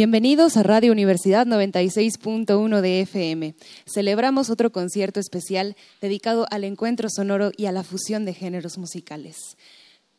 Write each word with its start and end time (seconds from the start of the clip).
Bienvenidos 0.00 0.56
a 0.56 0.62
Radio 0.62 0.92
Universidad 0.92 1.46
96.1 1.46 2.80
de 2.80 3.00
FM. 3.02 3.54
Celebramos 3.84 4.48
otro 4.48 4.72
concierto 4.72 5.20
especial 5.20 5.76
dedicado 6.00 6.46
al 6.50 6.64
encuentro 6.64 7.10
sonoro 7.10 7.52
y 7.54 7.66
a 7.66 7.72
la 7.72 7.82
fusión 7.82 8.24
de 8.24 8.32
géneros 8.32 8.78
musicales. 8.78 9.36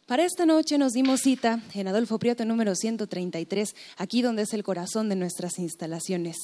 Para 0.05 0.23
esta 0.23 0.45
noche 0.45 0.77
nos 0.77 0.91
dimos 0.91 1.21
cita 1.21 1.63
en 1.73 1.87
Adolfo 1.87 2.19
Prieto 2.19 2.45
número 2.45 2.75
133, 2.75 3.73
aquí 3.97 4.21
donde 4.21 4.43
es 4.43 4.53
el 4.53 4.61
corazón 4.61 5.09
de 5.09 5.15
nuestras 5.15 5.57
instalaciones. 5.57 6.35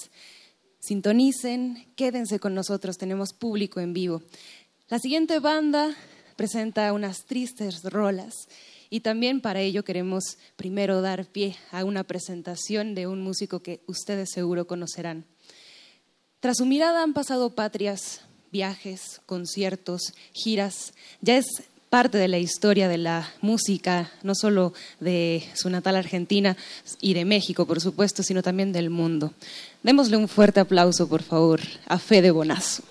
Sintonicen, 0.80 1.94
quédense 1.96 2.40
con 2.40 2.56
nosotros, 2.56 2.98
tenemos 2.98 3.34
público 3.34 3.80
en 3.80 3.94
vivo. 3.94 4.24
La 4.90 4.98
siguiente 4.98 5.38
banda 5.38 5.96
presenta 6.38 6.92
unas 6.92 7.26
tristes 7.26 7.84
rolas 7.84 8.34
y 8.90 9.02
también 9.02 9.42
para 9.42 9.62
ello 9.62 9.84
queremos 9.84 10.38
primero 10.56 11.02
dar 11.02 11.26
pie 11.26 11.56
a 11.72 11.84
una 11.84 12.04
presentación 12.04 12.96
de 12.96 13.08
un 13.08 13.22
músico 13.22 13.60
que 13.60 13.82
ustedes 13.88 14.32
seguro 14.32 14.68
conocerán. 14.68 15.26
Tras 16.40 16.58
su 16.58 16.66
mirada 16.66 17.04
han 17.04 17.14
pasado 17.14 17.56
patrias, 17.56 18.22
viajes, 18.52 19.22
conciertos, 19.26 20.14
giras. 20.34 20.94
Ya 21.22 21.38
es 21.38 21.46
parte 21.90 22.18
de 22.18 22.28
la 22.28 22.38
historia 22.38 22.88
de 22.88 22.98
la 22.98 23.30
música, 23.42 24.12
no 24.24 24.36
solo 24.36 24.74
de 25.00 25.44
su 25.56 25.70
natal 25.70 25.96
Argentina 25.96 26.58
y 27.02 27.14
de 27.14 27.26
México, 27.26 27.66
por 27.66 27.82
supuesto, 27.82 28.24
sino 28.24 28.44
también 28.44 28.72
del 28.72 28.90
mundo. 28.90 29.34
Démosle 29.84 30.18
un 30.18 30.28
fuerte 30.28 30.60
aplauso, 30.60 31.08
por 31.08 31.24
favor, 31.24 31.62
a 31.88 31.98
Fede 31.98 32.32
Bonazo. 32.32 32.84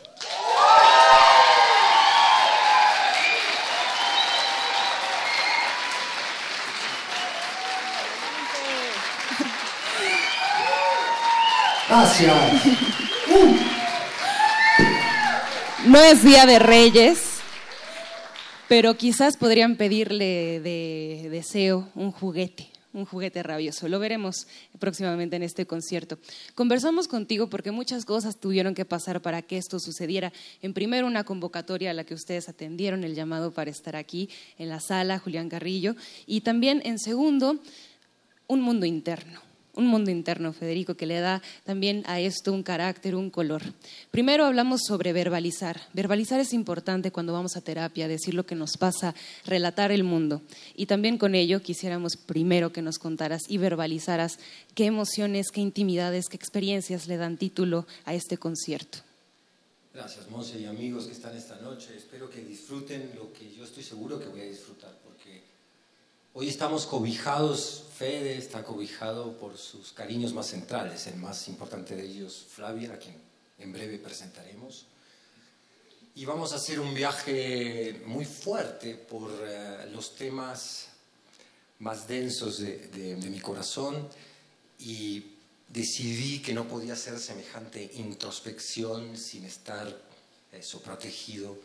Gracias. 11.98 12.62
No 15.86 15.98
es 15.98 16.22
Día 16.22 16.44
de 16.44 16.58
Reyes, 16.58 17.38
pero 18.68 18.98
quizás 18.98 19.38
podrían 19.38 19.76
pedirle 19.76 20.60
de 20.60 21.28
deseo 21.30 21.88
un 21.94 22.12
juguete, 22.12 22.68
un 22.92 23.06
juguete 23.06 23.42
rabioso. 23.42 23.88
Lo 23.88 23.98
veremos 23.98 24.46
próximamente 24.78 25.36
en 25.36 25.42
este 25.42 25.66
concierto. 25.66 26.18
Conversamos 26.54 27.08
contigo 27.08 27.48
porque 27.48 27.70
muchas 27.70 28.04
cosas 28.04 28.36
tuvieron 28.36 28.74
que 28.74 28.84
pasar 28.84 29.22
para 29.22 29.40
que 29.40 29.56
esto 29.56 29.80
sucediera. 29.80 30.34
En 30.60 30.74
primero, 30.74 31.06
una 31.06 31.24
convocatoria 31.24 31.92
a 31.92 31.94
la 31.94 32.04
que 32.04 32.12
ustedes 32.12 32.50
atendieron 32.50 33.04
el 33.04 33.14
llamado 33.14 33.52
para 33.52 33.70
estar 33.70 33.96
aquí 33.96 34.28
en 34.58 34.68
la 34.68 34.80
sala, 34.80 35.18
Julián 35.18 35.48
Carrillo. 35.48 35.96
Y 36.26 36.42
también, 36.42 36.82
en 36.84 36.98
segundo, 36.98 37.58
un 38.48 38.60
mundo 38.60 38.84
interno 38.84 39.45
un 39.76 39.86
mundo 39.86 40.10
interno, 40.10 40.52
Federico, 40.52 40.94
que 40.94 41.06
le 41.06 41.20
da 41.20 41.42
también 41.64 42.02
a 42.06 42.18
esto 42.18 42.52
un 42.52 42.62
carácter, 42.62 43.14
un 43.14 43.30
color. 43.30 43.62
Primero 44.10 44.44
hablamos 44.44 44.80
sobre 44.86 45.12
verbalizar. 45.12 45.80
Verbalizar 45.92 46.40
es 46.40 46.52
importante 46.52 47.12
cuando 47.12 47.32
vamos 47.32 47.56
a 47.56 47.60
terapia, 47.60 48.08
decir 48.08 48.34
lo 48.34 48.46
que 48.46 48.54
nos 48.54 48.76
pasa, 48.76 49.14
relatar 49.44 49.92
el 49.92 50.02
mundo. 50.02 50.42
Y 50.74 50.86
también 50.86 51.18
con 51.18 51.34
ello 51.34 51.62
quisiéramos 51.62 52.16
primero 52.16 52.72
que 52.72 52.82
nos 52.82 52.98
contaras 52.98 53.42
y 53.48 53.58
verbalizaras 53.58 54.38
qué 54.74 54.86
emociones, 54.86 55.50
qué 55.52 55.60
intimidades, 55.60 56.26
qué 56.28 56.36
experiencias 56.36 57.06
le 57.06 57.18
dan 57.18 57.36
título 57.36 57.86
a 58.04 58.14
este 58.14 58.38
concierto. 58.38 58.98
Gracias, 59.92 60.28
Monse 60.30 60.60
y 60.60 60.66
amigos 60.66 61.06
que 61.06 61.12
están 61.12 61.34
esta 61.36 61.56
noche. 61.60 61.96
Espero 61.96 62.28
que 62.28 62.42
disfruten 62.42 63.12
lo 63.14 63.32
que 63.32 63.50
yo 63.54 63.64
estoy 63.64 63.82
seguro 63.82 64.18
que 64.18 64.26
voy 64.26 64.40
a 64.40 64.44
disfrutar, 64.44 64.94
hoy 66.38 66.48
estamos 66.48 66.84
cobijados 66.84 67.84
Fede 67.96 68.36
está 68.36 68.62
cobijado 68.62 69.38
por 69.38 69.56
sus 69.56 69.94
cariños 69.94 70.34
más 70.34 70.48
centrales, 70.48 71.06
el 71.06 71.16
más 71.16 71.48
importante 71.48 71.96
de 71.96 72.04
ellos, 72.04 72.44
Flavia, 72.50 72.92
a 72.92 72.98
quien 72.98 73.16
en 73.58 73.72
breve 73.72 73.98
presentaremos. 73.98 74.84
Y 76.14 76.26
vamos 76.26 76.52
a 76.52 76.56
hacer 76.56 76.78
un 76.78 76.92
viaje 76.92 78.02
muy 78.04 78.26
fuerte 78.26 78.96
por 78.96 79.30
eh, 79.42 79.88
los 79.94 80.14
temas 80.14 80.88
más 81.78 82.06
densos 82.06 82.58
de, 82.58 83.18
mi 83.30 83.40
corazón 83.40 84.06
y 84.78 85.24
decidí 85.68 86.40
que 86.40 86.52
no 86.52 86.68
podía 86.68 86.92
hacer 86.92 87.18
semejante 87.18 87.92
introspección 87.94 89.16
sin 89.16 89.46
estar 89.46 89.88
eso, 90.52 90.82
protegido 90.82 91.56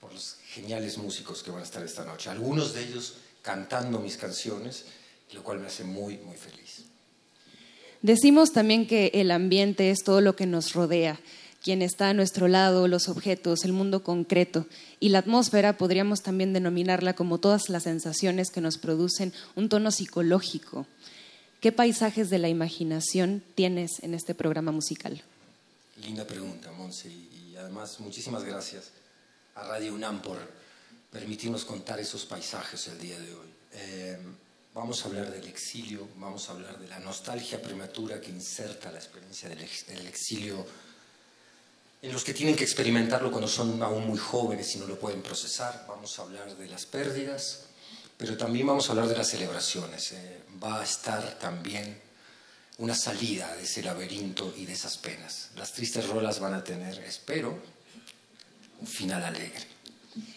por 0.00 0.12
los 0.12 0.38
geniales 0.48 0.98
músicos 0.98 1.44
que 1.44 1.52
van 1.52 1.60
a 1.60 1.64
estar 1.64 1.84
esta 1.84 2.04
noche. 2.04 2.28
Algunos 2.28 2.74
de 2.74 2.88
ellos 2.88 3.18
cantando 3.46 4.00
mis 4.00 4.16
canciones 4.16 4.84
lo 5.32 5.42
cual 5.42 5.60
me 5.60 5.66
hace 5.66 5.84
muy, 5.84 6.18
muy 6.18 6.36
feliz. 6.36 6.84
Decimos 8.02 8.52
también 8.52 8.86
que 8.86 9.10
el 9.14 9.30
ambiente 9.30 9.90
es 9.90 10.02
todo 10.04 10.20
lo 10.20 10.36
que 10.36 10.46
nos 10.46 10.74
rodea, 10.74 11.18
quien 11.62 11.82
está 11.82 12.10
a 12.10 12.14
nuestro 12.14 12.46
lado, 12.48 12.86
los 12.88 13.08
objetos, 13.08 13.64
el 13.64 13.72
mundo 13.72 14.02
concreto. 14.02 14.66
Y 15.00 15.08
la 15.08 15.18
atmósfera 15.18 15.76
podríamos 15.76 16.22
también 16.22 16.52
denominarla 16.52 17.14
como 17.14 17.38
todas 17.38 17.68
las 17.68 17.84
sensaciones 17.84 18.50
que 18.50 18.60
nos 18.60 18.78
producen 18.78 19.32
un 19.56 19.68
tono 19.68 19.90
psicológico. 19.90 20.86
¿Qué 21.60 21.72
paisajes 21.72 22.30
de 22.30 22.38
la 22.38 22.48
imaginación 22.48 23.42
tienes 23.54 24.02
en 24.02 24.14
este 24.14 24.34
programa 24.34 24.70
musical? 24.70 25.22
Linda 26.02 26.26
pregunta, 26.26 26.70
Monse, 26.72 27.08
y 27.08 27.56
además 27.58 27.98
muchísimas 28.00 28.44
gracias 28.44 28.92
a 29.54 29.66
Radio 29.66 29.94
UNAM 29.94 30.22
por 30.22 30.38
permitirnos 31.18 31.64
contar 31.64 31.98
esos 31.98 32.24
paisajes 32.26 32.88
el 32.88 32.98
día 32.98 33.18
de 33.18 33.34
hoy. 33.34 33.48
Eh, 33.72 34.18
Vamos 34.76 35.02
a 35.02 35.08
hablar 35.08 35.30
del 35.30 35.46
exilio, 35.48 36.06
vamos 36.16 36.50
a 36.50 36.52
hablar 36.52 36.78
de 36.78 36.86
la 36.86 36.98
nostalgia 36.98 37.62
prematura 37.62 38.20
que 38.20 38.30
inserta 38.30 38.92
la 38.92 38.98
experiencia 38.98 39.48
del, 39.48 39.62
exilio 40.06 40.66
en 42.02 42.12
los 42.12 42.22
que 42.22 42.34
tienen 42.34 42.54
que 42.54 42.64
experimentarlo 42.64 43.30
cuando 43.30 43.48
son 43.48 43.82
aún 43.82 44.06
muy 44.06 44.18
jóvenes 44.18 44.76
y 44.76 44.78
no 44.78 44.86
lo 44.86 45.00
pueden 45.00 45.22
procesar. 45.22 45.86
Vamos 45.88 46.18
a 46.18 46.22
hablar 46.24 46.54
de 46.54 46.68
las 46.68 46.84
pérdidas, 46.84 47.62
pero 48.18 48.36
también 48.36 48.66
vamos 48.66 48.86
a 48.86 48.92
hablar 48.92 49.08
de 49.08 49.16
las 49.16 49.30
celebraciones. 49.30 50.12
Eh, 50.12 50.42
va 50.62 50.82
a 50.82 50.84
estar 50.84 51.38
también 51.38 51.98
una 52.76 52.94
salida 52.94 53.56
de 53.56 53.62
ese 53.62 53.82
laberinto 53.82 54.52
y 54.58 54.66
de 54.66 54.74
esas 54.74 54.98
penas. 54.98 55.52
Las 55.56 55.72
tristes 55.72 56.06
rolas 56.06 56.38
van 56.38 56.52
a 56.52 56.62
tener, 56.62 56.98
espero, 56.98 57.58
un 58.78 58.86
final 58.86 59.24
alegre. 59.24 59.75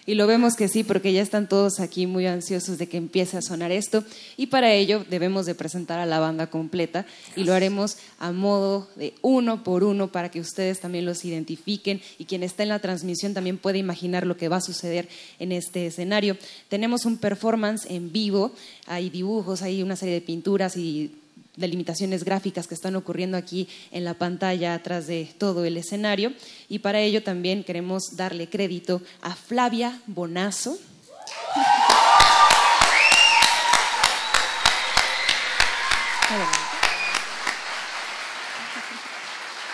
Y 0.05 0.15
lo 0.15 0.25
vemos 0.25 0.55
que 0.55 0.67
sí, 0.67 0.83
porque 0.83 1.13
ya 1.13 1.21
están 1.21 1.47
todos 1.47 1.79
aquí 1.79 2.07
muy 2.07 2.25
ansiosos 2.25 2.77
de 2.77 2.87
que 2.87 2.97
empiece 2.97 3.37
a 3.37 3.41
sonar 3.41 3.71
esto. 3.71 4.03
Y 4.37 4.47
para 4.47 4.73
ello 4.73 5.05
debemos 5.09 5.45
de 5.45 5.55
presentar 5.55 5.99
a 5.99 6.05
la 6.05 6.19
banda 6.19 6.47
completa 6.47 7.05
y 7.35 7.43
lo 7.43 7.53
haremos 7.53 7.97
a 8.17 8.31
modo 8.31 8.87
de 8.95 9.13
uno 9.21 9.63
por 9.63 9.83
uno 9.83 10.11
para 10.11 10.29
que 10.29 10.39
ustedes 10.39 10.79
también 10.79 11.05
los 11.05 11.25
identifiquen 11.25 12.01
y 12.17 12.25
quien 12.25 12.43
está 12.43 12.63
en 12.63 12.69
la 12.69 12.79
transmisión 12.79 13.33
también 13.33 13.57
puede 13.57 13.77
imaginar 13.77 14.25
lo 14.25 14.37
que 14.37 14.49
va 14.49 14.57
a 14.57 14.61
suceder 14.61 15.07
en 15.37 15.51
este 15.51 15.87
escenario. 15.87 16.37
Tenemos 16.69 17.05
un 17.05 17.17
performance 17.17 17.85
en 17.89 18.11
vivo, 18.11 18.51
hay 18.87 19.09
dibujos, 19.09 19.61
hay 19.61 19.83
una 19.83 19.95
serie 19.95 20.15
de 20.15 20.21
pinturas 20.21 20.75
y 20.75 21.11
delimitaciones 21.59 22.23
gráficas 22.23 22.67
que 22.67 22.73
están 22.73 22.95
ocurriendo 22.95 23.37
aquí 23.37 23.67
en 23.91 24.05
la 24.05 24.13
pantalla 24.13 24.73
atrás 24.73 25.07
de 25.07 25.29
todo 25.37 25.65
el 25.65 25.77
escenario. 25.77 26.33
Y 26.67 26.79
para 26.79 26.99
ello 27.01 27.23
también 27.23 27.63
queremos 27.63 28.15
darle 28.15 28.49
crédito 28.49 29.01
a 29.21 29.35
Flavia 29.35 30.01
Bonazo. 30.07 30.77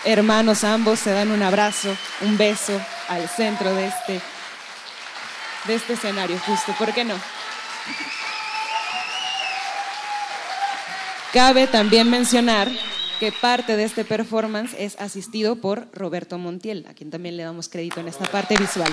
Hermanos 0.04 0.62
ambos 0.62 1.00
se 1.00 1.10
dan 1.10 1.30
un 1.32 1.42
abrazo, 1.42 1.96
un 2.20 2.38
beso 2.38 2.80
al 3.08 3.28
centro 3.28 3.74
de 3.74 3.86
este, 3.86 4.20
de 5.66 5.74
este 5.74 5.94
escenario, 5.94 6.38
justo, 6.46 6.72
¿por 6.78 6.94
qué 6.94 7.04
no? 7.04 7.35
Cabe 11.36 11.66
también 11.66 12.08
mencionar 12.08 12.66
que 13.20 13.30
parte 13.30 13.76
de 13.76 13.84
este 13.84 14.06
performance 14.06 14.74
es 14.78 14.98
asistido 14.98 15.56
por 15.56 15.86
Roberto 15.92 16.38
Montiel, 16.38 16.86
a 16.88 16.94
quien 16.94 17.10
también 17.10 17.36
le 17.36 17.42
damos 17.42 17.68
crédito 17.68 18.00
en 18.00 18.08
esta 18.08 18.24
parte 18.24 18.56
visual. 18.56 18.90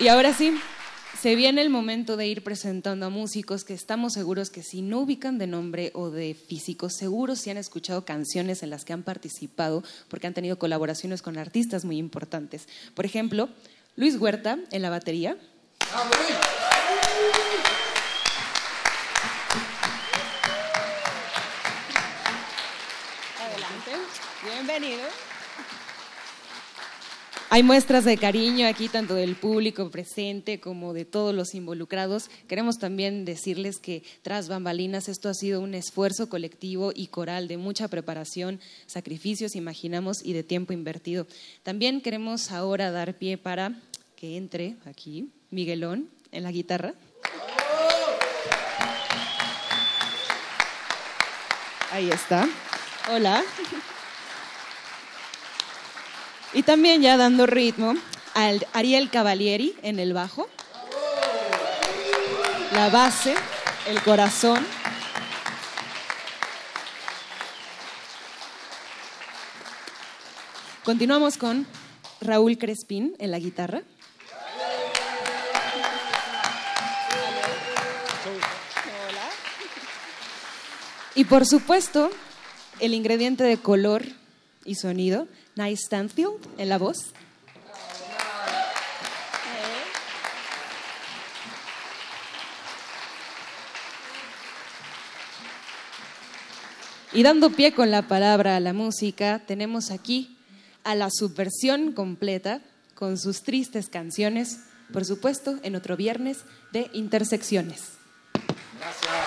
Y 0.00 0.08
ahora 0.08 0.34
sí, 0.34 0.60
Se 1.16 1.36
viene 1.36 1.62
el 1.62 1.70
momento 1.70 2.16
de 2.16 2.26
ir 2.26 2.42
presentando 2.42 3.06
a 3.06 3.10
músicos 3.10 3.62
que 3.62 3.74
estamos 3.74 4.14
seguros 4.14 4.50
que 4.50 4.64
si 4.64 4.82
no 4.82 5.00
ubican 5.00 5.38
de 5.38 5.46
nombre 5.46 5.92
o 5.94 6.10
de 6.10 6.34
físico, 6.34 6.90
seguros 6.90 7.38
si 7.38 7.50
han 7.50 7.56
escuchado 7.56 8.04
canciones 8.04 8.64
en 8.64 8.70
las 8.70 8.84
que 8.84 8.94
han 8.94 9.04
participado 9.04 9.84
porque 10.08 10.26
han 10.26 10.34
tenido 10.34 10.58
colaboraciones 10.58 11.22
con 11.22 11.38
artistas 11.38 11.84
muy 11.84 11.98
importantes. 11.98 12.66
Por 12.94 13.04
ejemplo, 13.04 13.48
Luis 13.94 14.16
Huerta 14.16 14.58
en 14.72 14.82
la 14.82 14.90
batería. 14.90 15.36
Adelante. 23.38 23.90
Bienvenido. 24.44 25.02
Hay 27.52 27.64
muestras 27.64 28.04
de 28.04 28.16
cariño 28.16 28.68
aquí, 28.68 28.88
tanto 28.88 29.14
del 29.14 29.34
público 29.34 29.90
presente 29.90 30.60
como 30.60 30.92
de 30.92 31.04
todos 31.04 31.34
los 31.34 31.56
involucrados. 31.56 32.30
Queremos 32.46 32.78
también 32.78 33.24
decirles 33.24 33.80
que 33.80 34.04
tras 34.22 34.46
bambalinas 34.46 35.08
esto 35.08 35.28
ha 35.28 35.34
sido 35.34 35.60
un 35.60 35.74
esfuerzo 35.74 36.28
colectivo 36.28 36.92
y 36.94 37.08
coral 37.08 37.48
de 37.48 37.56
mucha 37.56 37.88
preparación, 37.88 38.60
sacrificios, 38.86 39.56
imaginamos, 39.56 40.24
y 40.24 40.34
de 40.34 40.44
tiempo 40.44 40.72
invertido. 40.72 41.26
También 41.64 42.00
queremos 42.00 42.52
ahora 42.52 42.92
dar 42.92 43.18
pie 43.18 43.36
para 43.38 43.82
que 44.14 44.36
entre 44.36 44.76
aquí 44.84 45.32
Miguelón 45.50 46.08
en 46.32 46.42
la 46.42 46.50
guitarra. 46.50 46.94
Ahí 51.92 52.10
está. 52.10 52.48
Hola. 53.10 53.42
Y 56.52 56.62
también 56.62 57.02
ya 57.02 57.16
dando 57.16 57.46
ritmo 57.46 57.94
al 58.34 58.66
Ariel 58.72 59.10
Cavalieri 59.10 59.74
en 59.82 59.98
el 59.98 60.12
bajo. 60.12 60.48
La 62.72 62.88
base, 62.88 63.34
el 63.88 64.00
corazón. 64.02 64.64
Continuamos 70.84 71.36
con 71.36 71.66
Raúl 72.20 72.56
Crespín 72.56 73.14
en 73.18 73.32
la 73.32 73.38
guitarra. 73.38 73.82
Y 81.20 81.26
por 81.26 81.44
supuesto, 81.44 82.08
el 82.80 82.94
ingrediente 82.94 83.44
de 83.44 83.58
color 83.58 84.06
y 84.64 84.76
sonido, 84.76 85.28
Nice 85.54 85.82
Stanfield 85.84 86.38
en 86.56 86.70
la 86.70 86.78
voz. 86.78 87.12
Y 97.12 97.22
dando 97.22 97.50
pie 97.50 97.74
con 97.74 97.90
la 97.90 98.08
palabra 98.08 98.56
a 98.56 98.60
la 98.60 98.72
música, 98.72 99.42
tenemos 99.46 99.90
aquí 99.90 100.38
a 100.84 100.94
la 100.94 101.10
subversión 101.12 101.92
completa 101.92 102.62
con 102.94 103.18
sus 103.18 103.42
tristes 103.42 103.90
canciones, 103.90 104.60
por 104.90 105.04
supuesto, 105.04 105.58
en 105.64 105.76
otro 105.76 105.98
viernes 105.98 106.38
de 106.72 106.88
Intersecciones. 106.94 107.98
Gracias. 108.78 109.19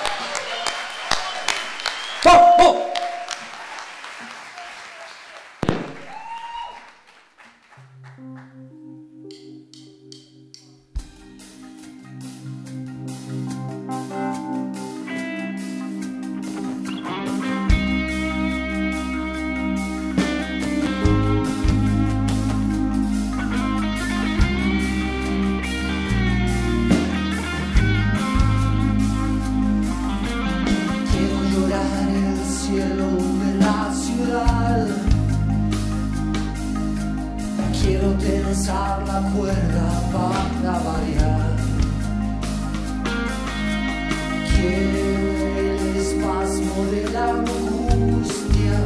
de 46.91 47.09
la 47.11 47.29
angustia. 47.29 48.79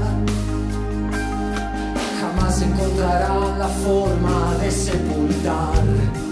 Jamás 2.20 2.62
encontrará 2.62 3.58
la 3.58 3.68
forma 3.68 4.56
de 4.62 4.72
sepultar. 4.72 6.27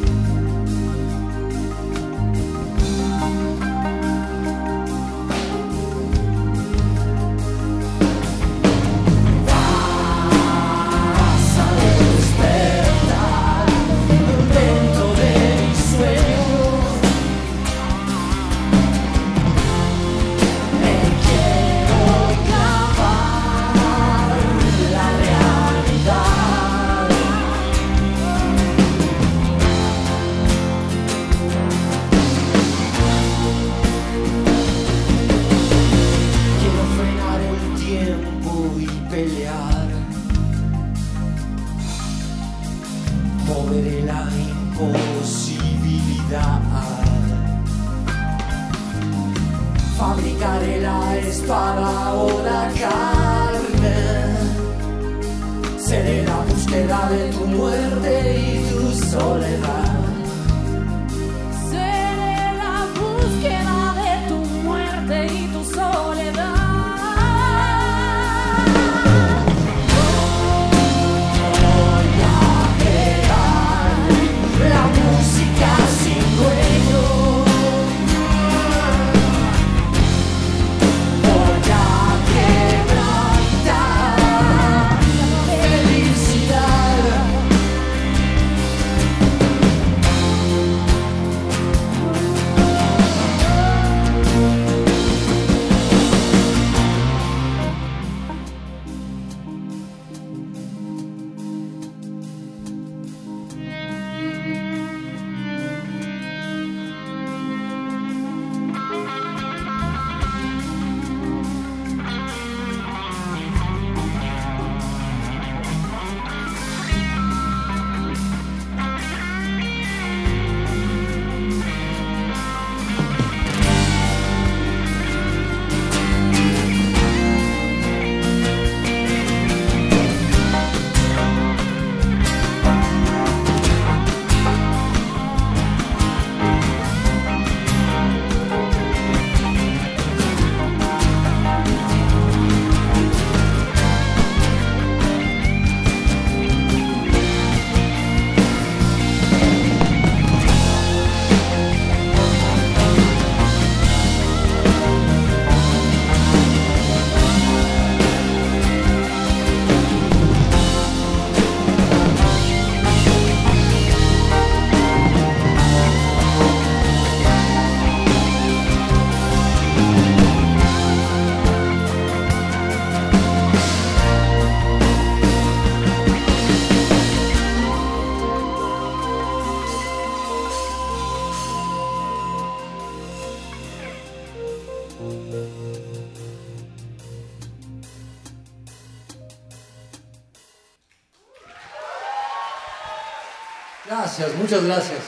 Muchas 194.38 194.64
gracias. 194.64 195.00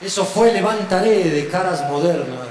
Eso 0.00 0.24
fue 0.24 0.52
Levantaré 0.52 1.24
de 1.24 1.48
caras 1.48 1.88
modernas. 1.88 2.47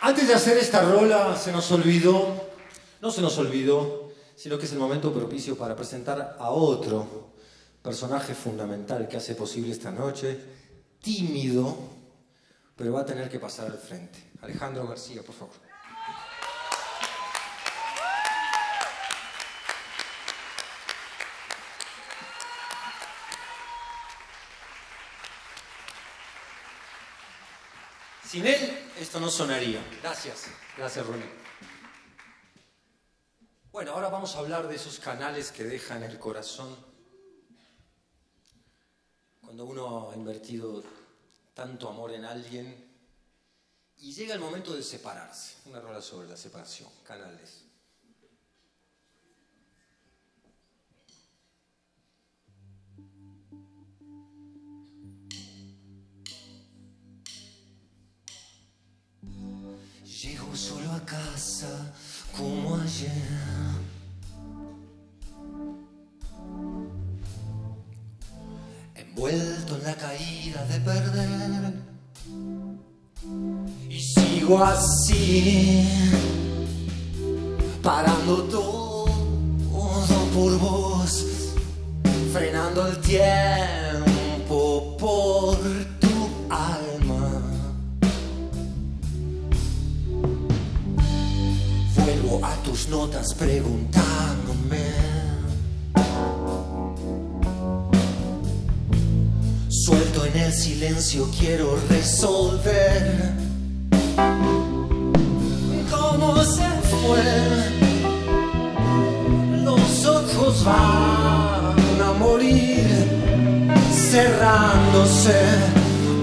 Antes 0.00 0.28
de 0.28 0.34
hacer 0.34 0.56
esta 0.56 0.82
rola, 0.82 1.36
se 1.36 1.50
nos 1.50 1.72
olvidó, 1.72 2.48
no 3.00 3.10
se 3.10 3.22
nos 3.22 3.36
olvidó, 3.38 4.12
sino 4.36 4.56
que 4.56 4.66
es 4.66 4.72
el 4.72 4.78
momento 4.78 5.12
propicio 5.12 5.58
para 5.58 5.74
presentar 5.74 6.36
a 6.38 6.50
otro 6.50 7.32
personaje 7.82 8.34
fundamental 8.34 9.08
que 9.08 9.16
hace 9.16 9.34
posible 9.34 9.72
esta 9.72 9.90
noche, 9.90 10.38
tímido, 11.02 11.76
pero 12.76 12.92
va 12.92 13.00
a 13.00 13.04
tener 13.04 13.28
que 13.28 13.40
pasar 13.40 13.66
al 13.66 13.78
frente. 13.78 14.30
Alejandro 14.42 14.86
García, 14.86 15.22
por 15.22 15.34
favor. 15.34 15.69
Sin 28.30 28.46
él, 28.46 28.78
esto 28.96 29.18
no 29.18 29.28
sonaría. 29.28 29.84
Gracias. 30.02 30.44
Gracias, 30.76 31.04
Ronnie. 31.04 31.26
Bueno, 33.72 33.90
ahora 33.90 34.08
vamos 34.08 34.36
a 34.36 34.38
hablar 34.38 34.68
de 34.68 34.76
esos 34.76 35.00
canales 35.00 35.50
que 35.50 35.64
dejan 35.64 36.04
el 36.04 36.16
corazón 36.16 36.76
cuando 39.40 39.64
uno 39.64 40.12
ha 40.12 40.14
invertido 40.14 40.80
tanto 41.54 41.88
amor 41.88 42.12
en 42.12 42.24
alguien 42.24 42.88
y 43.98 44.14
llega 44.14 44.34
el 44.34 44.40
momento 44.40 44.74
de 44.74 44.84
separarse. 44.84 45.56
Una 45.66 45.80
rola 45.80 46.00
sobre 46.00 46.28
la 46.28 46.36
separación, 46.36 46.88
canales. 47.02 47.64
Llego 60.22 60.54
solo 60.54 60.92
a 60.92 61.00
casa 61.06 61.94
como 62.36 62.76
ayer. 62.76 63.10
envuelto 68.94 69.76
en 69.76 69.84
la 69.84 69.94
caída 69.94 70.64
de 70.66 70.80
perder. 70.80 71.74
Y 73.88 73.98
sigo 73.98 74.62
así, 74.62 75.88
parando 77.82 78.44
todo 78.44 78.90
por 80.34 80.58
vos, 80.58 81.54
frenando 82.32 82.86
el 82.86 82.98
tiempo 83.00 84.19
notas 92.88 93.34
preguntándome. 93.34 94.84
Suelto 99.68 100.24
en 100.24 100.36
el 100.36 100.52
silencio, 100.52 101.28
quiero 101.38 101.76
resolver 101.88 103.32
cómo 105.90 106.42
se 106.44 106.68
fue. 106.90 107.22
Los 109.64 110.06
ojos 110.06 110.64
van 110.64 112.00
a 112.02 112.12
morir 112.18 112.86
cerrándose 114.10 115.40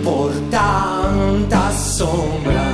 por 0.04 0.32
tanta 0.50 1.72
sombra. 1.72 2.67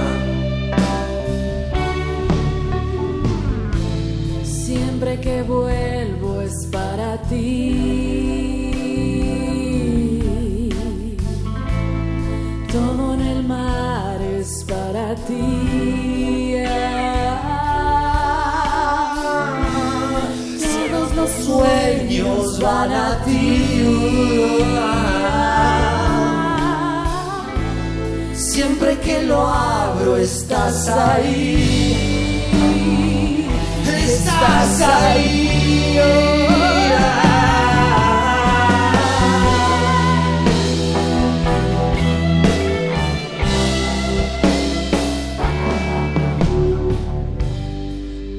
Vuelvo 5.47 6.41
es 6.41 6.65
para 6.71 7.17
ti. 7.23 8.69
Todo 12.71 13.13
en 13.13 13.21
el 13.21 13.43
mar 13.43 14.21
es 14.21 14.65
para 14.67 15.15
ti. 15.27 16.55
Todos 20.91 21.15
los 21.15 21.29
sueños 21.31 22.59
van 22.59 22.91
a 22.91 23.23
ti. 23.25 24.63
Siempre 28.33 28.97
que 28.99 29.23
lo 29.23 29.47
abro 29.47 30.17
estás 30.17 30.87
ahí. 30.89 32.02
Estás 34.13 34.81
ahí. 34.81 35.99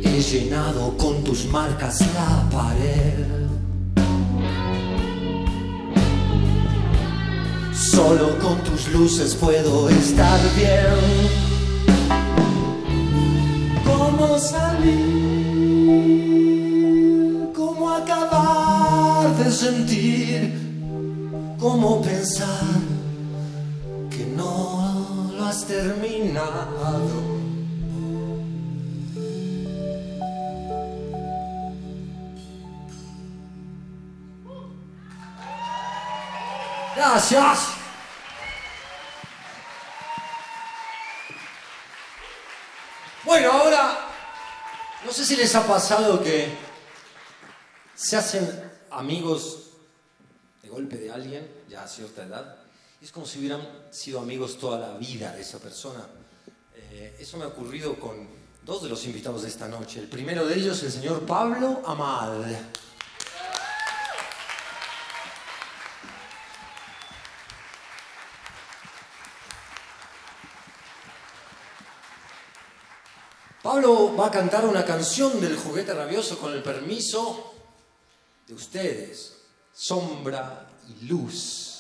He 0.04 0.20
llenado 0.22 0.96
con 0.96 1.24
tus 1.24 1.46
marcas 1.46 2.00
la 2.14 2.48
pared. 2.50 3.34
Solo 7.72 8.38
con 8.38 8.58
tus 8.62 8.88
luces 8.92 9.34
puedo 9.34 9.88
estar 9.88 10.40
bien. 10.56 11.44
¿Cómo 13.84 14.38
salir? 14.38 15.33
Sentir? 19.54 20.52
¿Cómo 21.58 22.02
pensar 22.02 22.80
que 24.10 24.26
no 24.26 25.30
lo 25.36 25.46
has 25.46 25.64
terminado? 25.66 27.22
Gracias. 36.96 37.58
Bueno, 43.24 43.52
ahora, 43.52 43.98
no 45.04 45.12
sé 45.12 45.24
si 45.24 45.36
les 45.36 45.54
ha 45.54 45.66
pasado 45.66 46.22
que 46.22 46.56
se 47.94 48.16
hacen 48.16 48.73
amigos 48.98 49.70
de 50.62 50.68
golpe 50.68 50.96
de 50.96 51.10
alguien, 51.10 51.46
ya 51.68 51.84
a 51.84 51.88
cierta 51.88 52.24
edad, 52.24 52.56
es 53.00 53.12
como 53.12 53.26
si 53.26 53.38
hubieran 53.38 53.60
sido 53.90 54.20
amigos 54.20 54.58
toda 54.58 54.78
la 54.78 54.96
vida 54.96 55.32
de 55.32 55.42
esa 55.42 55.58
persona. 55.58 56.06
Eh, 56.74 57.16
eso 57.20 57.36
me 57.36 57.44
ha 57.44 57.48
ocurrido 57.48 57.98
con 58.00 58.28
dos 58.64 58.82
de 58.82 58.88
los 58.88 59.04
invitados 59.04 59.42
de 59.42 59.48
esta 59.48 59.68
noche. 59.68 60.00
El 60.00 60.08
primero 60.08 60.46
de 60.46 60.54
ellos, 60.54 60.82
el 60.82 60.90
señor 60.90 61.26
Pablo 61.26 61.82
Amad. 61.84 62.44
Pablo 73.62 74.14
va 74.14 74.26
a 74.26 74.30
cantar 74.30 74.66
una 74.66 74.84
canción 74.84 75.40
del 75.40 75.56
juguete 75.56 75.94
rabioso 75.94 76.38
con 76.38 76.52
el 76.52 76.62
permiso 76.62 77.53
de 78.46 78.54
ustedes, 78.54 79.36
Sombra 79.72 80.70
y 80.88 81.06
Luz. 81.06 81.73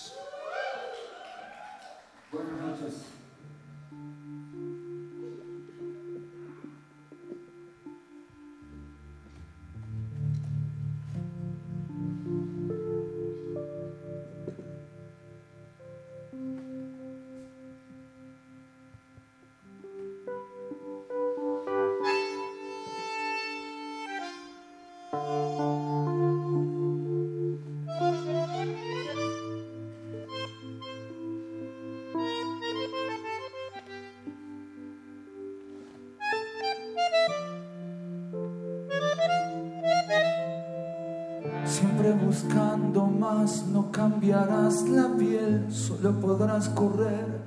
Podrás 46.24 46.68
correr, 46.70 47.42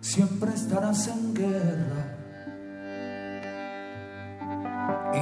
siempre 0.00 0.54
estarás 0.54 1.08
en 1.08 1.34
guerra. 1.34 2.12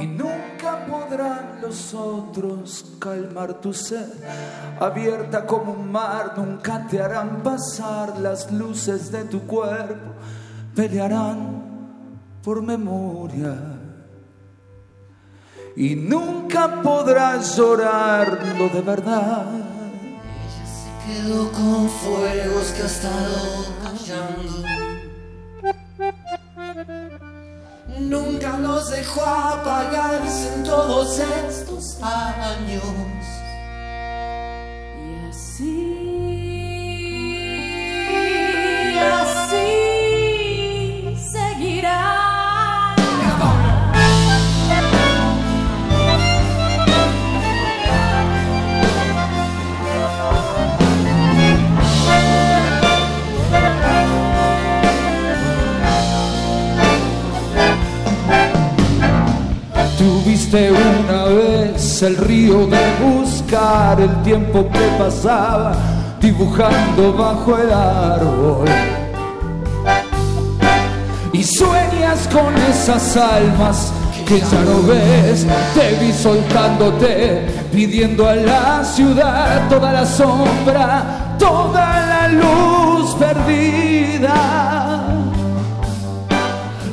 Y 0.01 0.07
nunca 0.07 0.85
podrán 0.87 1.61
los 1.61 1.93
otros 1.93 2.95
calmar 2.99 3.55
tu 3.55 3.73
sed, 3.73 4.07
abierta 4.79 5.45
como 5.45 5.73
un 5.73 5.91
mar, 5.91 6.33
nunca 6.37 6.87
te 6.87 7.01
harán 7.01 7.43
pasar 7.43 8.19
las 8.19 8.51
luces 8.51 9.11
de 9.11 9.25
tu 9.25 9.41
cuerpo, 9.41 10.11
pelearán 10.73 11.63
por 12.43 12.61
memoria 12.61 13.55
y 15.75 15.95
nunca 15.95 16.81
podrás 16.81 17.57
llorarlo 17.57 18.69
de 18.69 18.81
verdad. 18.81 19.64
Quedó 21.05 21.51
con 21.51 21.87
fuegos 21.87 22.71
que 22.71 22.81
ha 22.81 22.85
estado 22.85 23.65
callando. 23.83 24.63
Nunca 27.99 28.57
los 28.57 28.89
dejó 28.89 29.21
apagarse 29.21 30.53
en 30.55 30.63
todos 30.63 31.19
estos 31.19 32.01
años. 32.01 32.83
Y 34.97 35.29
así, 35.29 35.75
así 38.99 39.64
Tuviste 60.55 60.71
una 60.71 61.25
vez 61.25 62.01
el 62.01 62.15
río 62.15 62.65
de 62.67 62.79
buscar 63.03 63.99
el 63.99 64.23
tiempo 64.23 64.65
que 64.71 64.87
pasaba 64.97 65.75
dibujando 66.21 67.13
bajo 67.13 67.57
el 67.57 67.73
árbol. 67.73 68.65
Y 71.33 71.43
sueñas 71.43 72.29
con 72.31 72.55
esas 72.69 73.17
almas 73.17 73.91
que 74.25 74.39
ya 74.39 74.61
no 74.61 74.81
ves, 74.87 75.45
te 75.73 75.97
vi 75.99 76.13
soltándote, 76.13 77.47
pidiendo 77.73 78.29
a 78.29 78.35
la 78.35 78.83
ciudad 78.85 79.67
toda 79.67 79.91
la 79.91 80.05
sombra, 80.05 81.35
toda 81.37 82.07
la 82.07 82.27
luz 82.29 83.13
perdida. 83.15 84.95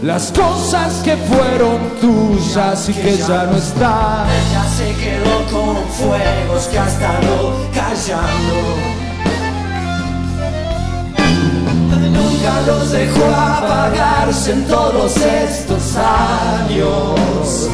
Las 0.02 0.32
cosas 0.32 1.00
que 1.04 1.16
fueron 1.16 1.78
tuyas 2.00 2.88
y 2.88 2.92
que 2.92 3.16
ya 3.16 3.44
no 3.44 3.56
están. 3.56 4.26
Ya 4.52 4.64
se 4.64 4.92
quedó 4.96 5.44
con 5.52 5.76
fuegos 5.90 6.66
que 6.66 6.78
ha 6.80 6.88
estado 6.88 7.54
callando. 7.72 8.56
Nunca 12.10 12.62
los 12.66 12.90
dejó 12.90 13.24
apagarse 13.26 14.52
en 14.54 14.66
todos 14.66 15.16
estos 15.18 15.96
años. 15.96 17.70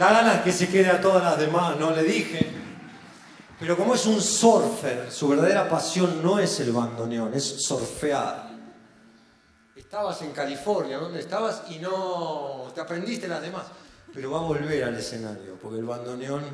Da 0.00 0.14
ganas 0.14 0.40
que 0.40 0.50
se 0.50 0.66
quede 0.66 0.88
a 0.88 0.98
todas 0.98 1.22
las 1.22 1.38
demás, 1.38 1.76
no 1.76 1.90
le 1.90 2.02
dije. 2.02 2.50
Pero 3.58 3.76
como 3.76 3.94
es 3.94 4.06
un 4.06 4.18
surfer, 4.18 5.12
su 5.12 5.28
verdadera 5.28 5.68
pasión 5.68 6.22
no 6.22 6.38
es 6.38 6.58
el 6.60 6.72
bandoneón, 6.72 7.34
es 7.34 7.62
surfear. 7.62 8.48
Estabas 9.76 10.22
en 10.22 10.32
California, 10.32 10.96
¿dónde 10.96 11.20
estabas? 11.20 11.64
Y 11.68 11.80
no 11.80 12.72
te 12.74 12.80
aprendiste 12.80 13.28
las 13.28 13.42
demás. 13.42 13.66
Pero 14.14 14.30
va 14.30 14.38
a 14.38 14.42
volver 14.44 14.84
al 14.84 14.96
escenario, 14.96 15.58
porque 15.60 15.80
el 15.80 15.84
bandoneón 15.84 16.44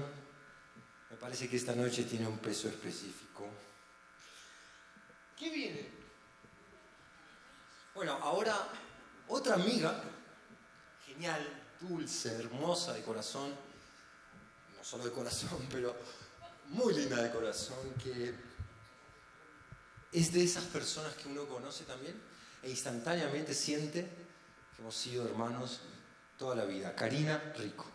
me 1.09 1.16
parece 1.16 1.48
que 1.48 1.56
esta 1.56 1.76
noche 1.76 2.02
tiene 2.02 2.26
un 2.26 2.38
peso 2.38 2.66
específico. 2.66 3.46
¿Qué 5.38 5.50
viene? 5.50 5.88
Bueno, 7.94 8.18
ahora 8.20 8.56
otra 9.28 9.54
amiga, 9.54 10.02
genial, 11.06 11.65
dulce, 11.80 12.34
hermosa 12.36 12.92
de 12.92 13.02
corazón, 13.02 13.50
no 14.76 14.84
solo 14.84 15.04
de 15.04 15.12
corazón, 15.12 15.66
pero 15.70 15.96
muy 16.68 16.94
linda 16.94 17.22
de 17.22 17.30
corazón, 17.30 17.94
que 18.02 18.34
es 20.12 20.32
de 20.32 20.42
esas 20.44 20.64
personas 20.64 21.14
que 21.14 21.28
uno 21.28 21.46
conoce 21.46 21.84
también 21.84 22.20
e 22.62 22.70
instantáneamente 22.70 23.54
siente 23.54 24.02
que 24.74 24.82
hemos 24.82 24.96
sido 24.96 25.26
hermanos 25.26 25.80
toda 26.36 26.54
la 26.54 26.64
vida. 26.64 26.94
Karina 26.94 27.52
Rico. 27.56 27.86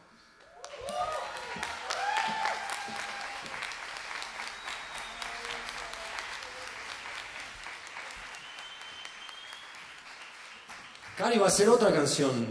Cari 11.17 11.37
va 11.37 11.45
a 11.45 11.49
hacer 11.49 11.69
otra 11.69 11.93
canción, 11.93 12.47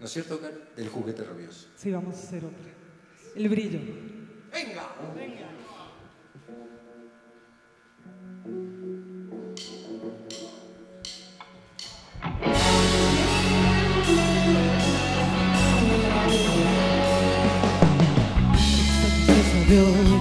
¿no 0.00 0.06
es 0.06 0.12
cierto, 0.12 0.40
Cari? 0.40 0.56
Del 0.76 0.88
juguete 0.88 1.24
rabioso. 1.24 1.68
Sí, 1.76 1.90
vamos 1.90 2.16
a 2.16 2.18
hacer 2.18 2.44
otra. 2.44 2.72
El 3.34 3.48
brillo. 3.48 3.78
¡Venga! 4.52 4.88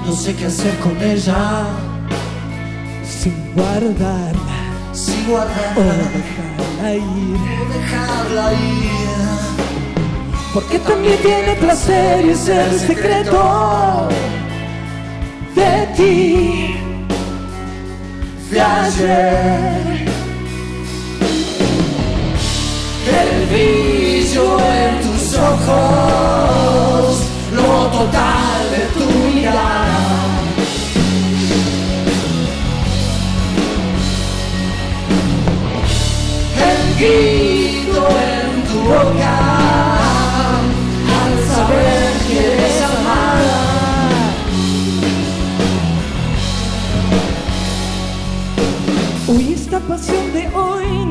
No 0.05 0.13
sé 0.15 0.35
qué 0.35 0.45
hacer 0.45 0.77
con 0.79 0.95
ella. 1.01 1.65
Sin 3.03 3.53
guardar 3.53 4.33
Si 4.93 5.25
o 5.25 5.31
guardarla, 5.31 5.93
dejarla 6.13 6.95
ir. 6.95 7.37
dejarla 7.73 8.53
ir. 8.53 9.46
Porque 10.57 10.79
también 10.79 11.19
tiene 11.21 11.53
placer 11.53 12.25
y 12.25 12.29
es 12.31 12.47
el 12.47 12.79
secreto 12.79 14.07
de 15.53 15.87
ti. 15.95 16.75
De. 18.49 18.59
El 23.21 23.45
brillo 23.51 24.57
en 24.59 25.01
tus 25.03 25.35
ojos, 25.37 27.21
lo 27.53 27.87
total 27.95 28.71
de 28.71 28.83
tu 28.97 29.07
mirada. 29.35 29.99
El 36.67 36.79
grito 36.97 38.07
en 38.09 38.63
tu 38.63 38.79
boca, 38.89 39.46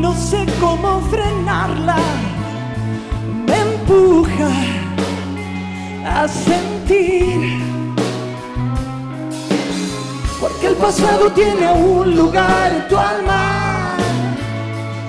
no 0.01 0.15
sé 0.15 0.45
cómo 0.61 1.01
frenarla. 1.11 1.97
Me 3.47 3.57
empuja 3.61 4.51
a 6.05 6.29
sentir. 6.29 7.63
Porque 10.41 10.67
el 10.69 10.75
pasado 10.77 11.31
tiene 11.33 11.73
un 11.73 12.17
lugar 12.17 12.73
en 12.73 12.89
tu 12.89 12.97
alma. 12.97 13.97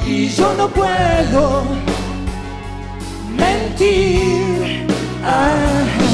Y 0.06 0.30
yo 0.30 0.54
no 0.58 0.67
puedo 0.69 1.63
mentir. 3.36 4.88
Ah. 5.23 6.08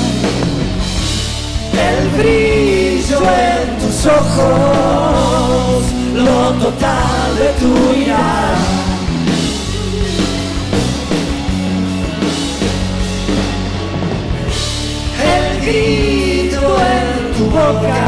El 1.73 2.09
brillo 2.09 3.19
en 3.19 3.77
tus 3.79 4.05
ojos, 4.05 5.42
lo 6.25 6.51
total 6.53 7.35
de 7.37 7.49
tu 7.59 7.71
mirada. 7.95 8.57
El 15.33 15.61
grito 15.61 16.61
en 16.95 17.07
tu 17.37 17.45
boca, 17.45 18.01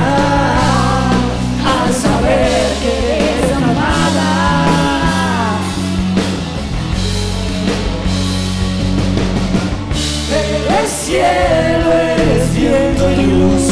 al 1.73 1.89
saber 1.93 2.67
que 2.81 2.93
eres 3.29 3.49
amada. 3.55 4.31
Eres 10.31 10.91
cielo, 10.91 11.89
eres 11.93 12.45
viento 12.55 13.03
y 13.11 13.13
luz 13.27 13.65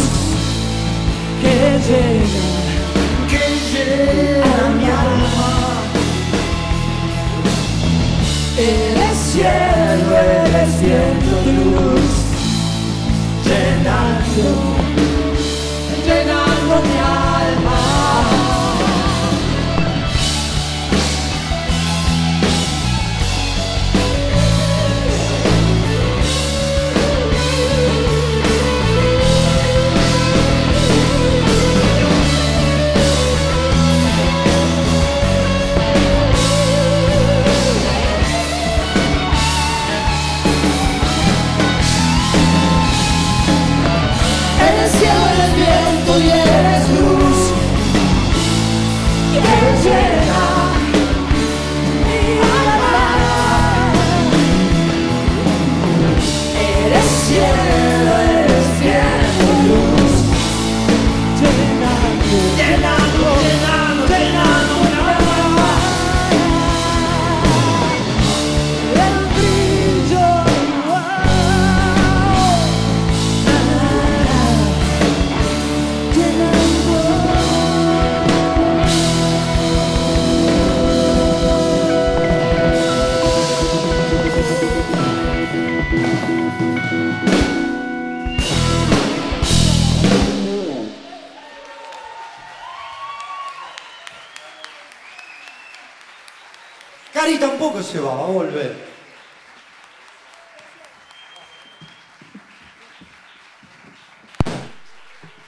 que 1.41 1.53
llega, 1.87 2.22
eres 10.23 10.81
viento 10.81 11.41
y 11.45 11.51
luz, 11.51 12.11
llenando 13.43 14.72
tampoco 97.39 97.83
se 97.83 97.99
va, 97.99 98.15
va 98.15 98.23
a 98.23 98.31
volver. 98.31 98.75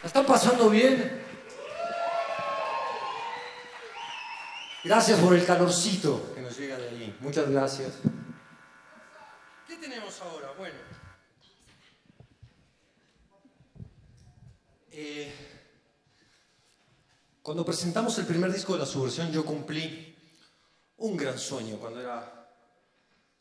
¿La 0.01 0.07
están 0.07 0.25
pasando 0.25 0.69
bien? 0.69 1.23
Gracias 4.83 5.19
por 5.19 5.33
el 5.33 5.45
calorcito 5.45 6.31
que 6.35 6.41
nos 6.41 6.57
llega 6.57 6.77
de 6.77 6.89
ahí. 6.89 7.17
Muchas 7.19 7.49
gracias. 7.49 7.93
¿Qué 9.67 9.77
tenemos 9.77 10.21
ahora? 10.21 10.51
Bueno. 10.57 10.75
Eh, 14.91 15.33
cuando 17.41 17.65
presentamos 17.65 18.17
el 18.19 18.25
primer 18.25 18.53
disco 18.53 18.73
de 18.73 18.79
la 18.79 18.85
subversión, 18.85 19.31
yo 19.31 19.43
cumplí 19.43 20.14
un 20.97 21.17
gran 21.17 21.37
sueño. 21.37 21.77
Cuando 21.77 22.01
era 22.01 22.47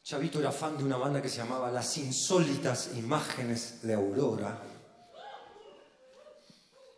chavito, 0.03 0.39
era 0.41 0.53
fan 0.53 0.77
de 0.77 0.85
una 0.85 0.97
banda 0.97 1.23
que 1.23 1.29
se 1.29 1.39
llamaba 1.39 1.71
Las 1.71 1.97
Insólitas 1.99 2.91
Imágenes 2.97 3.83
de 3.83 3.95
Aurora. 3.95 4.59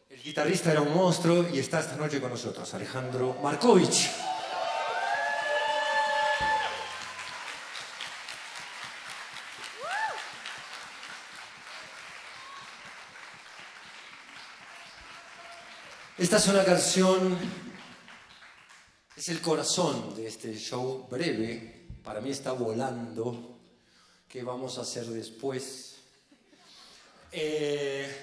El 0.09 0.23
guitarrista 0.23 0.73
era 0.73 0.81
un 0.81 0.95
monstruo 0.95 1.47
y 1.53 1.59
está 1.59 1.81
esta 1.81 1.97
noche 1.97 2.21
con 2.21 2.31
nosotros, 2.31 2.73
Alejandro 2.75 3.37
Markovich. 3.43 4.11
Esta 16.19 16.39
es 16.39 16.49
una 16.49 16.65
canción, 16.65 17.39
es 19.17 19.29
el 19.31 19.41
corazón 19.41 20.15
de 20.15 20.27
este 20.27 20.55
show 20.59 21.09
breve, 21.11 21.87
para 22.05 22.21
mí 22.21 22.31
está 22.31 22.53
volando, 22.53 23.59
¿qué 24.29 24.43
vamos 24.43 24.77
a 24.77 24.83
hacer 24.83 25.07
después? 25.07 25.97
Eh, 27.33 28.15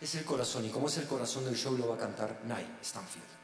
es 0.00 0.14
el 0.16 0.24
corazón, 0.24 0.64
y 0.66 0.70
como 0.70 0.88
es 0.88 0.98
el 0.98 1.06
corazón 1.06 1.44
del 1.44 1.56
show 1.56 1.76
lo 1.78 1.88
va 1.88 1.94
a 1.94 1.98
cantar 1.98 2.40
Nye 2.44 2.66
Stanfield. 2.82 3.34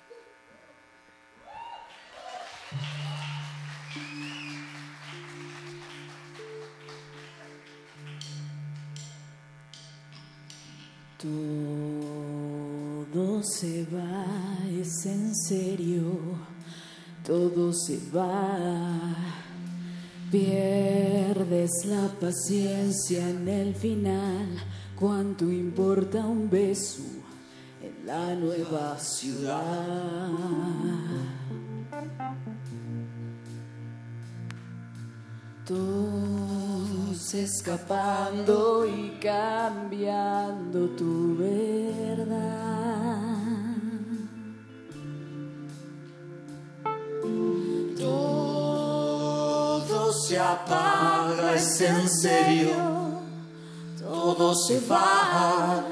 Todo 13.13 13.43
se 13.43 13.87
va, 13.87 14.25
es 14.71 15.05
en 15.05 15.35
serio, 15.35 16.13
todo 17.27 17.73
se 17.73 17.99
va. 18.15 19.17
Pierdes 20.31 21.87
la 21.87 22.07
paciencia 22.21 23.29
en 23.29 23.49
el 23.49 23.75
final, 23.75 24.47
cuánto 24.95 25.51
importa 25.51 26.25
un 26.25 26.49
beso 26.49 27.03
en 27.83 28.07
la 28.07 28.33
nueva 28.37 28.97
ciudad. 28.97 30.31
Todos 35.67 37.35
escapando 37.35 38.87
y 38.87 39.19
cambiando 39.21 40.91
tu 40.91 41.37
verdad. 41.37 42.60
Se 50.31 50.39
apaga, 50.39 51.57
es 51.57 51.81
en 51.81 52.09
serio, 52.09 52.71
todo 53.99 54.55
se 54.55 54.79
va. 54.87 55.83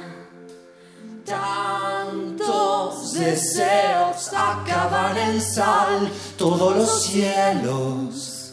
Tantos 1.26 3.14
deseos 3.14 4.32
acaban 4.32 5.18
en 5.18 5.40
sal, 5.40 6.08
todos 6.36 6.76
los 6.76 7.02
cielos 7.02 8.52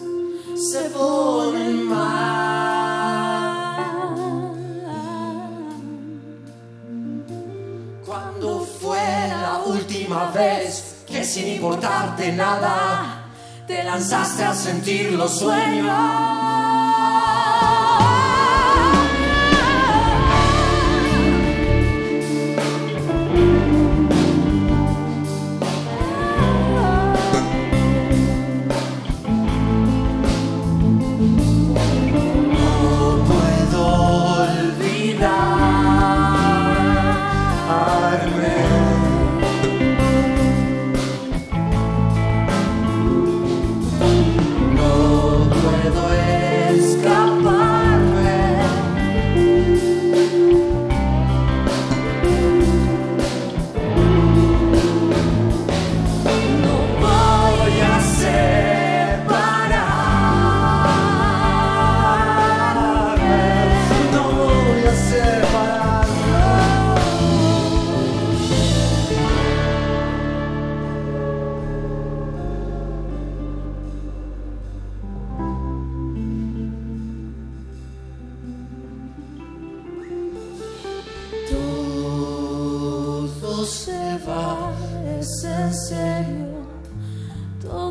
se 0.55 0.89
ponen 0.89 1.87
mal. 1.87 2.15
Cuando 8.07 8.61
fue 8.61 9.05
la 9.29 9.61
última 9.67 10.31
vez 10.31 11.03
que 11.05 11.23
sin 11.23 11.47
importarte 11.47 12.31
nada 12.33 13.24
te 13.67 13.83
lanzaste 13.83 14.43
a 14.43 14.53
sentir 14.53 15.13
los 15.13 15.39
sueños. 15.39 16.54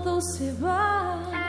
Todo 0.05 0.21
se 0.21 0.53
va. 0.61 1.44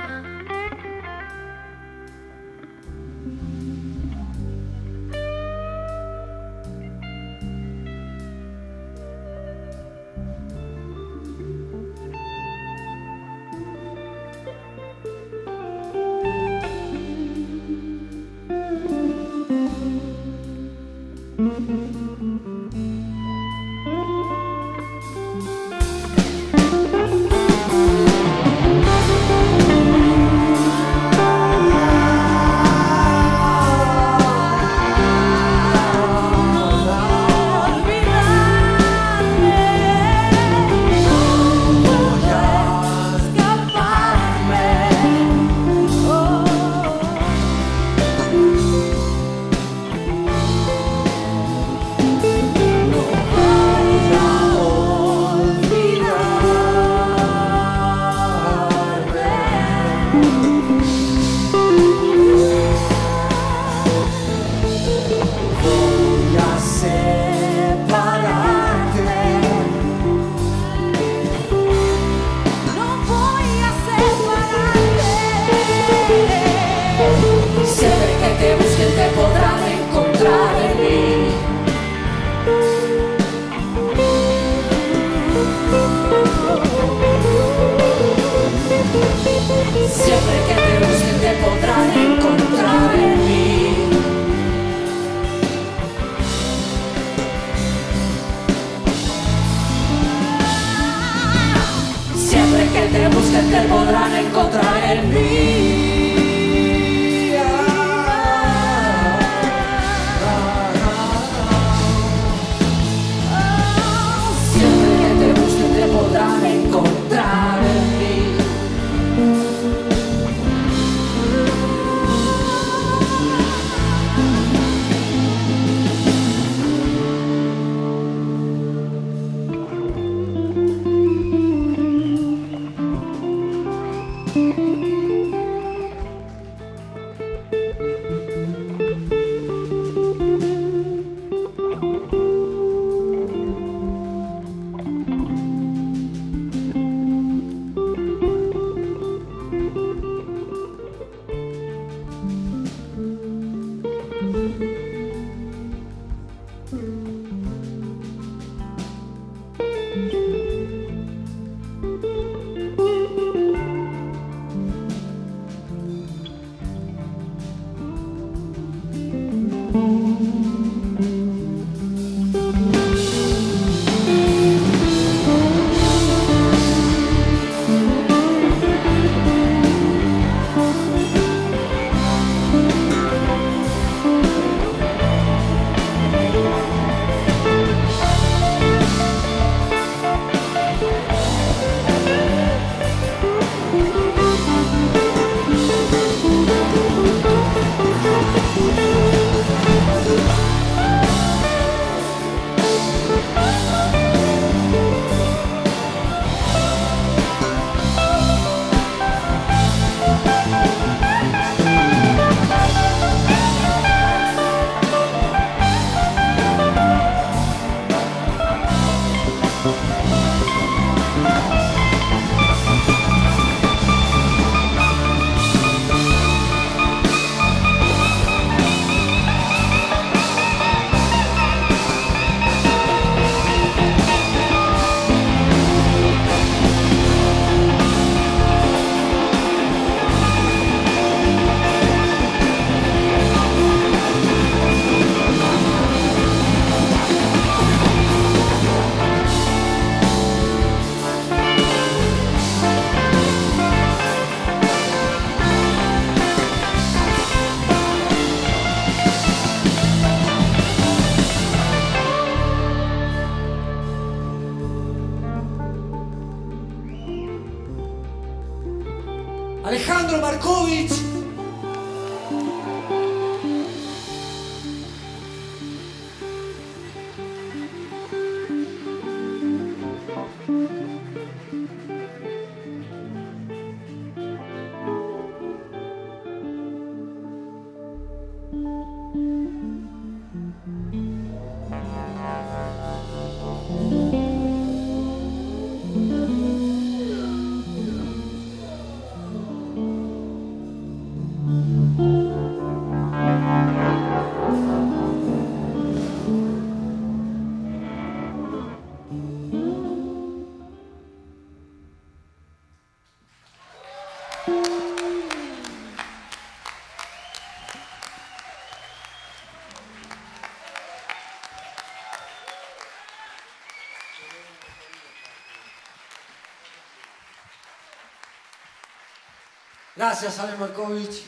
Gracias, 329.96 330.40
Ale 330.40 330.58
Markovich. 330.58 331.24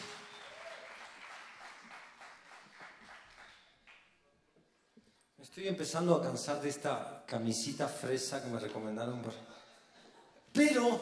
Me 5.38 5.44
estoy 5.44 5.68
empezando 5.68 6.16
a 6.16 6.22
cansar 6.22 6.62
de 6.62 6.70
esta 6.70 7.24
camisita 7.28 7.88
fresa 7.88 8.42
que 8.44 8.50
me 8.50 8.60
recomendaron. 8.60 9.22
por- 9.22 9.34
Pero 10.54 11.00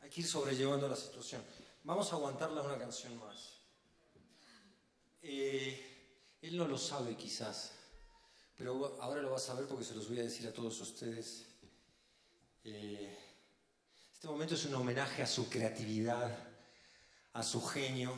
hay 0.00 0.10
que 0.10 0.20
ir 0.22 0.26
sobrellevando 0.26 0.88
la 0.88 0.96
situación. 0.96 1.42
Vamos 1.84 2.12
a 2.12 2.16
aguantarla 2.16 2.62
una 2.62 2.78
canción 2.78 3.18
más. 3.18 3.58
Eh, 5.20 6.36
él 6.40 6.56
no 6.56 6.66
lo 6.66 6.78
sabe 6.78 7.16
quizás, 7.16 7.72
pero 8.56 8.96
ahora 9.00 9.20
lo 9.22 9.30
va 9.30 9.36
a 9.36 9.40
saber 9.40 9.66
porque 9.66 9.84
se 9.84 9.94
los 9.94 10.08
voy 10.08 10.20
a 10.20 10.22
decir 10.24 10.46
a 10.48 10.52
todos 10.52 10.80
ustedes. 10.80 11.46
Eh, 12.64 13.31
este 14.22 14.30
momento 14.30 14.54
es 14.54 14.64
un 14.66 14.74
homenaje 14.76 15.20
a 15.20 15.26
su 15.26 15.50
creatividad, 15.50 16.30
a 17.32 17.42
su 17.42 17.60
genio. 17.60 18.16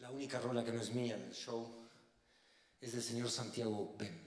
La 0.00 0.10
única 0.10 0.40
rola 0.40 0.64
que 0.64 0.72
no 0.72 0.82
es 0.82 0.90
mía 0.90 1.16
del 1.16 1.32
show 1.32 1.86
es 2.80 2.90
del 2.90 3.04
señor 3.04 3.30
Santiago 3.30 3.94
Bem. 3.96 4.18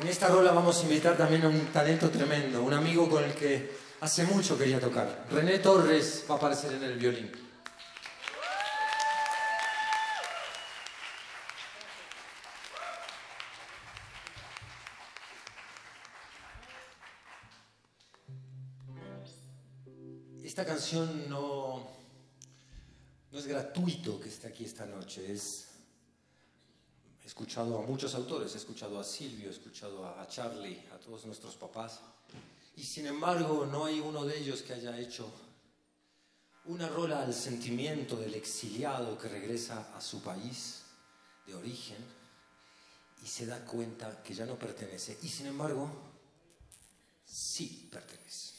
En 0.00 0.08
esta 0.08 0.26
rola 0.26 0.50
vamos 0.50 0.80
a 0.80 0.82
invitar 0.82 1.16
también 1.16 1.44
a 1.44 1.48
un 1.48 1.66
talento 1.66 2.10
tremendo, 2.10 2.60
un 2.64 2.74
amigo 2.74 3.08
con 3.08 3.22
el 3.22 3.32
que 3.34 3.70
hace 4.00 4.24
mucho 4.24 4.58
quería 4.58 4.80
tocar. 4.80 5.28
René 5.30 5.60
Torres 5.60 6.24
va 6.28 6.34
a 6.34 6.38
aparecer 6.38 6.72
en 6.72 6.82
el 6.82 6.98
violín. 6.98 7.51
Esta 20.52 20.66
canción 20.66 21.30
no, 21.30 21.82
no 23.30 23.38
es 23.38 23.46
gratuito 23.46 24.20
que 24.20 24.28
esté 24.28 24.48
aquí 24.48 24.66
esta 24.66 24.84
noche, 24.84 25.32
es 25.32 25.68
He 27.24 27.26
escuchado 27.26 27.78
a 27.78 27.86
muchos 27.86 28.14
autores, 28.14 28.54
he 28.54 28.58
escuchado 28.58 29.00
a 29.00 29.02
Silvio, 29.02 29.48
he 29.48 29.50
escuchado 29.50 30.04
a, 30.04 30.20
a 30.20 30.28
Charlie, 30.28 30.78
a 30.94 30.98
todos 30.98 31.24
nuestros 31.24 31.56
papás, 31.56 32.00
y 32.76 32.84
sin 32.84 33.06
embargo 33.06 33.64
no 33.64 33.86
hay 33.86 34.00
uno 34.00 34.26
de 34.26 34.40
ellos 34.40 34.60
que 34.60 34.74
haya 34.74 34.98
hecho 35.00 35.26
una 36.66 36.86
rola 36.86 37.22
al 37.22 37.32
sentimiento 37.32 38.16
del 38.16 38.34
exiliado 38.34 39.16
que 39.16 39.28
regresa 39.28 39.96
a 39.96 40.02
su 40.02 40.20
país 40.20 40.82
de 41.46 41.54
origen 41.54 42.04
y 43.24 43.26
se 43.26 43.46
da 43.46 43.64
cuenta 43.64 44.22
que 44.22 44.34
ya 44.34 44.44
no 44.44 44.58
pertenece, 44.58 45.16
y 45.22 45.28
sin 45.28 45.46
embargo 45.46 45.90
sí 47.24 47.88
pertenece. 47.90 48.51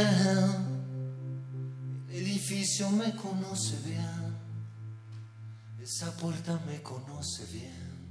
El 0.00 2.10
edificio 2.10 2.90
me 2.90 3.14
conoce 3.14 3.76
bien, 3.84 4.36
esa 5.80 6.10
puerta 6.16 6.60
me 6.66 6.82
conoce 6.82 7.46
bien, 7.46 8.10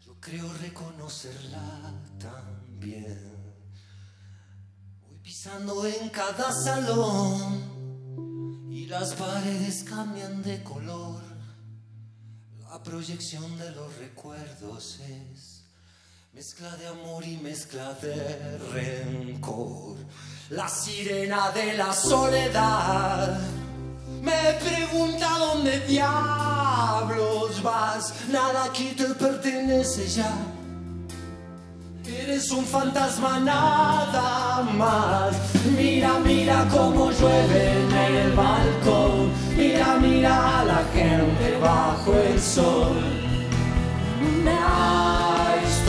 yo 0.00 0.14
creo 0.20 0.52
reconocerla 0.54 1.92
también. 2.18 3.32
Voy 5.06 5.18
pisando 5.22 5.86
en 5.86 6.08
cada 6.10 6.52
salón 6.52 8.68
y 8.70 8.86
las 8.86 9.14
paredes 9.14 9.84
cambian 9.84 10.42
de 10.42 10.62
color, 10.62 11.22
la 12.58 12.82
proyección 12.82 13.56
de 13.58 13.70
los 13.72 13.96
recuerdos 13.96 15.00
es 15.00 15.55
Mezcla 16.36 16.76
de 16.76 16.86
amor 16.86 17.24
y 17.24 17.38
mezcla 17.38 17.94
de 18.02 18.58
rencor. 18.70 19.96
La 20.50 20.68
sirena 20.68 21.50
de 21.52 21.78
la 21.78 21.94
soledad 21.94 23.40
me 24.20 24.52
pregunta 24.60 25.30
dónde 25.38 25.80
diablos 25.86 27.62
vas. 27.62 28.12
Nada 28.30 28.64
aquí 28.64 28.92
te 28.94 29.06
pertenece 29.14 30.06
ya. 30.08 30.30
Eres 32.06 32.50
un 32.50 32.66
fantasma 32.66 33.40
nada 33.40 34.60
más. 34.74 35.34
Mira, 35.74 36.18
mira 36.18 36.68
cómo 36.70 37.12
llueve 37.12 37.80
en 37.80 37.92
el 37.92 38.32
balcón. 38.32 39.32
Mira, 39.56 39.96
mira 39.96 40.60
a 40.60 40.64
la 40.66 40.84
gente 40.92 41.56
bajo 41.62 42.12
el 42.12 42.38
sol. 42.38 43.26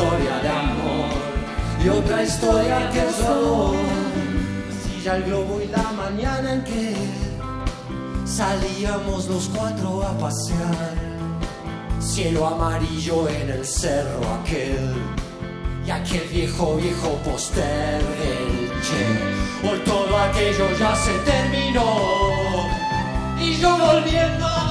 Historia 0.08 0.40
de 0.40 0.50
amor 0.50 1.10
y 1.84 1.90
otra 1.90 2.24
historia 2.24 2.90
que 2.92 3.00
es 3.00 3.18
dolor. 3.18 3.76
Silla 4.84 5.18
el 5.18 5.24
globo 5.24 5.60
y 5.62 5.68
la 5.68 5.92
mañana 5.92 6.54
en 6.54 6.64
que 6.64 6.96
salíamos 8.26 9.28
los 9.28 9.50
cuatro 9.50 10.04
a 10.04 10.18
pasear. 10.18 10.96
Cielo 12.00 12.48
amarillo 12.48 13.28
en 13.28 13.50
el 13.50 13.66
cerro 13.66 14.22
aquel 14.42 14.96
y 15.86 15.92
aquel 15.92 16.28
viejo, 16.30 16.78
viejo 16.78 17.10
póster 17.26 18.02
del 18.20 18.72
Che. 18.82 19.68
Hoy 19.68 19.80
todo 19.86 20.18
aquello 20.18 20.68
ya 20.80 20.96
se 20.96 21.14
terminó 21.20 21.96
y 23.40 23.56
yo 23.58 23.78
volviendo 23.78 24.46
a 24.46 24.67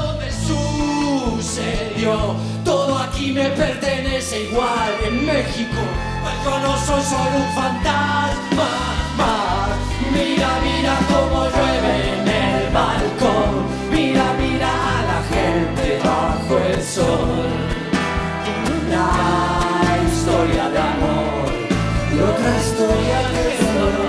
sucedió. 1.27 2.37
Todo 2.65 2.99
aquí 2.99 3.33
me 3.33 3.49
pertenece 3.51 4.45
igual 4.45 4.93
en 5.05 5.27
México, 5.27 5.81
pues 6.23 6.35
yo 6.45 6.59
no 6.61 6.77
soy 6.79 7.03
solo 7.03 7.37
un 7.37 7.55
fantasma. 7.55 8.71
Mira, 10.13 10.49
mira 10.67 10.95
cómo 11.11 11.45
llueve 11.55 11.95
en 12.15 12.29
el 12.29 12.73
balcón. 12.73 13.53
Mira, 13.91 14.25
mira 14.41 14.69
a 14.69 15.03
la 15.11 15.21
gente 15.35 15.99
bajo 16.05 16.59
el 16.59 16.83
sol. 16.83 17.51
Una 18.79 19.07
historia 20.07 20.69
de 20.71 20.79
amor 20.79 21.49
y 22.13 22.19
otra 22.31 22.51
historia 22.61 23.21
es 23.49 23.75
dolor. 23.75 24.07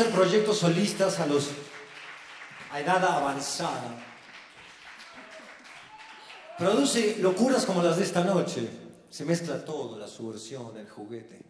Hacer 0.00 0.14
proyectos 0.14 0.58
solistas 0.58 1.20
a 1.20 1.26
los 1.26 1.50
a 2.72 2.80
edad 2.80 3.04
avanzada 3.04 3.98
produce 6.56 7.16
locuras 7.18 7.66
como 7.66 7.82
las 7.82 7.98
de 7.98 8.04
esta 8.04 8.24
noche. 8.24 8.68
Se 9.10 9.24
mezcla 9.24 9.62
todo, 9.64 9.98
la 9.98 10.06
subversión, 10.06 10.76
el 10.78 10.88
juguete. 10.88 11.42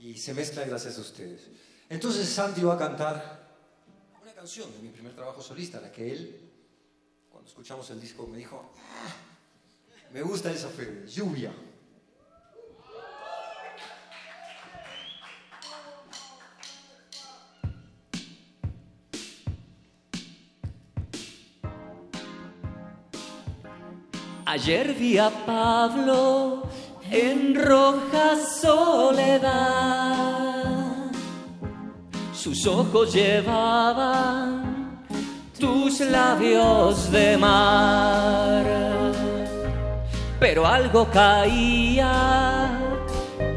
Y 0.00 0.16
se 0.16 0.34
mezcla 0.34 0.64
gracias 0.64 0.98
a 0.98 1.02
ustedes. 1.02 1.48
Entonces 1.88 2.28
Santi 2.28 2.62
va 2.62 2.74
a 2.74 2.78
cantar 2.78 3.48
una 4.20 4.32
canción 4.32 4.72
de 4.72 4.78
mi 4.78 4.88
primer 4.88 5.14
trabajo 5.14 5.40
solista, 5.42 5.80
la 5.80 5.92
que 5.92 6.10
él, 6.10 6.50
cuando 7.30 7.48
escuchamos 7.48 7.88
el 7.90 8.00
disco, 8.00 8.26
me 8.26 8.38
dijo, 8.38 8.72
"Ah, 8.78 9.12
me 10.12 10.22
gusta 10.22 10.50
esa 10.50 10.68
fe, 10.70 11.04
lluvia. 11.06 11.52
Ayer 24.54 24.94
vi 24.94 25.18
a 25.18 25.30
Pablo 25.30 26.62
en 27.10 27.56
roja 27.56 28.36
soledad. 28.62 29.50
Sus 32.32 32.64
ojos 32.64 33.12
llevaban 33.12 35.02
tus 35.58 35.98
labios 35.98 37.10
de 37.10 37.36
mar. 37.36 38.64
Pero 40.38 40.64
algo 40.64 41.10
caía, 41.10 42.78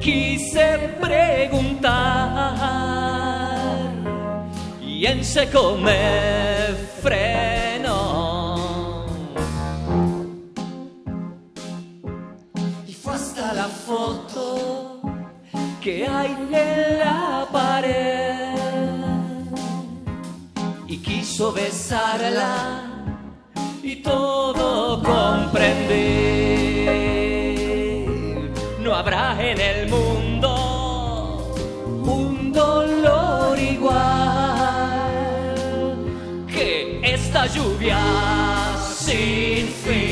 quise 0.01 0.97
preguntar 0.99 1.93
y 4.81 5.05
en 5.05 5.23
seco 5.23 5.77
me. 5.77 6.57
La 13.53 13.67
foto 13.67 15.01
que 15.81 16.05
hay 16.07 16.35
en 16.51 16.99
la 16.99 17.47
pared 17.51 18.57
y 20.87 20.97
quiso 20.97 21.53
besarla 21.53 22.83
y 23.81 23.97
todo 23.97 25.01
comprendí. 25.01 26.85
No 28.79 28.95
habrá 28.95 29.37
en 29.39 29.59
el 29.59 29.89
mundo 29.89 31.53
un 32.03 32.51
dolor 32.51 33.57
igual 33.57 33.95
que 36.47 36.99
esta 37.03 37.45
lluvia 37.47 37.99
sin 38.97 39.67
fin. 39.67 40.06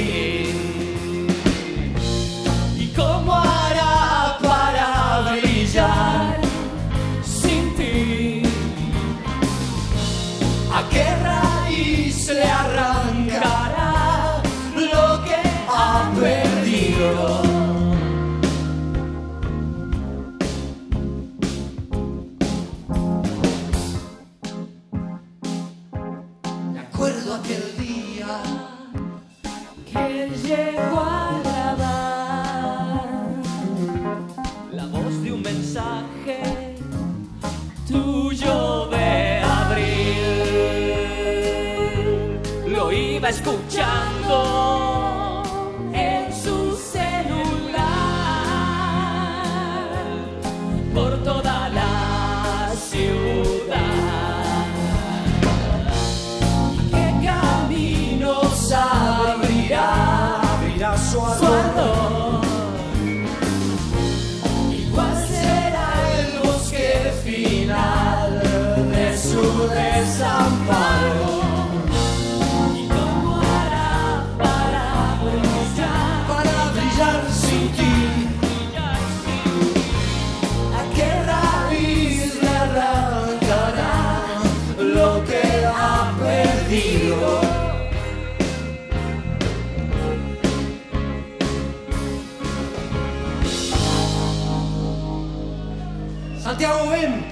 Santiago, 96.58 96.90
ven. 96.90 97.26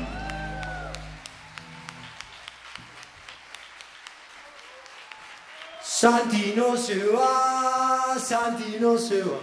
Santi 5.82 6.54
no 6.56 6.76
se 6.78 7.06
va, 7.08 8.18
Santi 8.20 8.78
no 8.80 8.98
se 8.98 9.22
va. 9.24 9.40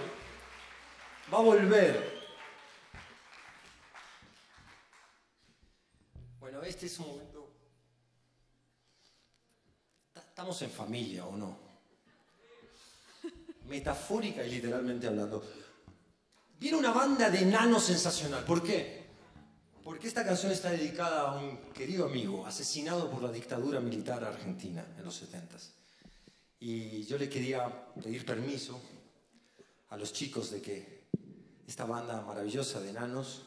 Va 1.32 1.38
a 1.38 1.42
volver. 1.42 2.20
Bueno, 6.38 6.62
este 6.62 6.86
es 6.86 6.98
un 6.98 7.08
momento. 7.08 7.50
Ta- 10.12 10.20
Estamos 10.20 10.60
en 10.62 10.70
familia, 10.70 11.26
¿o 11.26 11.36
no? 11.36 11.58
Metafórica 13.66 14.42
y 14.42 14.50
literalmente 14.50 15.06
hablando. 15.06 15.44
Viene 16.58 16.76
una 16.78 16.90
banda 16.92 17.30
de 17.30 17.40
enanos 17.42 17.84
sensacional. 17.84 18.44
¿Por 18.44 18.62
qué? 18.62 18.99
Porque 19.90 20.06
esta 20.06 20.24
canción 20.24 20.52
está 20.52 20.70
dedicada 20.70 21.22
a 21.22 21.34
un 21.34 21.72
querido 21.72 22.04
amigo 22.04 22.46
asesinado 22.46 23.10
por 23.10 23.24
la 23.24 23.32
dictadura 23.32 23.80
militar 23.80 24.22
argentina 24.22 24.86
en 24.96 25.04
los 25.04 25.16
70 25.16 25.56
Y 26.60 27.02
yo 27.06 27.18
le 27.18 27.28
quería 27.28 27.92
pedir 28.00 28.24
permiso 28.24 28.80
a 29.88 29.96
los 29.96 30.12
chicos 30.12 30.52
de 30.52 30.62
que 30.62 31.08
esta 31.66 31.86
banda 31.86 32.22
maravillosa 32.22 32.80
de 32.80 32.90
enanos 32.90 33.42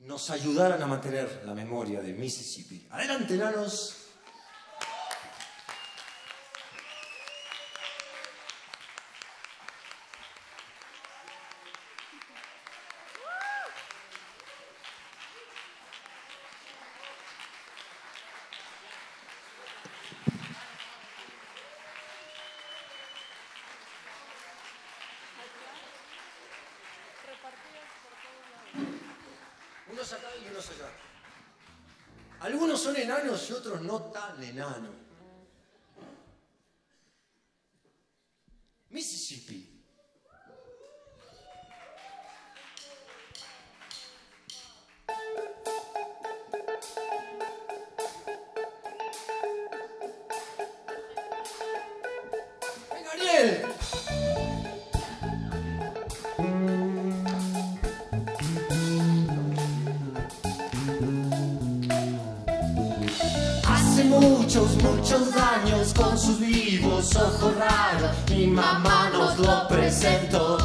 nos 0.00 0.28
ayudaran 0.28 0.82
a 0.82 0.86
mantener 0.86 1.42
la 1.46 1.54
memoria 1.54 2.02
de 2.02 2.12
Mississippi. 2.12 2.86
Adelante, 2.90 3.32
enanos. 3.32 4.04
Unos 29.94 30.12
acá 30.12 30.28
y 30.42 30.48
unos 30.48 30.68
allá. 30.70 30.90
Algunos 32.40 32.80
son 32.80 32.96
enanos 32.96 33.48
y 33.48 33.52
otros 33.64 33.82
no 33.82 34.00
tan 34.12 34.42
enanos. 34.42 35.03
Muchos, 64.20 64.76
muchos 64.82 65.32
años 65.36 65.92
con 65.94 66.18
sus 66.18 66.40
vivos 66.40 67.14
ojos 67.16 67.52
raros, 67.56 68.10
mi 68.30 68.46
mamá 68.46 69.10
nos 69.12 69.38
lo 69.38 69.68
presentó. 69.68 70.58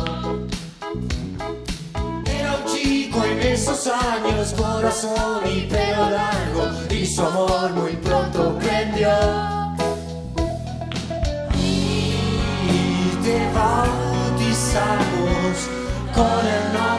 Era 2.26 2.58
un 2.58 2.66
chico 2.66 3.24
en 3.24 3.40
esos 3.40 3.88
años, 3.88 4.54
corazón 4.58 5.42
y 5.46 5.62
pelo 5.62 6.10
largo, 6.10 6.72
y 6.90 7.06
su 7.06 7.22
amor 7.22 7.74
muy 7.74 7.94
pronto 7.98 8.58
prendió. 8.60 9.10
Y 11.56 12.14
te 13.24 13.52
bautizamos 13.54 15.00
con 16.14 16.48
el 16.48 16.74
nombre 16.74 16.99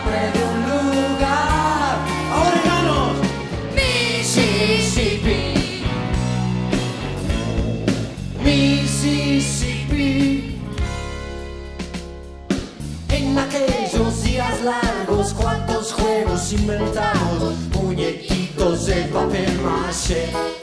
largos, 15.20 15.34
cuántos 15.34 15.92
juegos 15.92 16.52
inventamos, 16.52 17.54
muñequitos 17.74 18.86
de 18.86 19.04
papel 19.12 19.60
maché. 19.62 20.59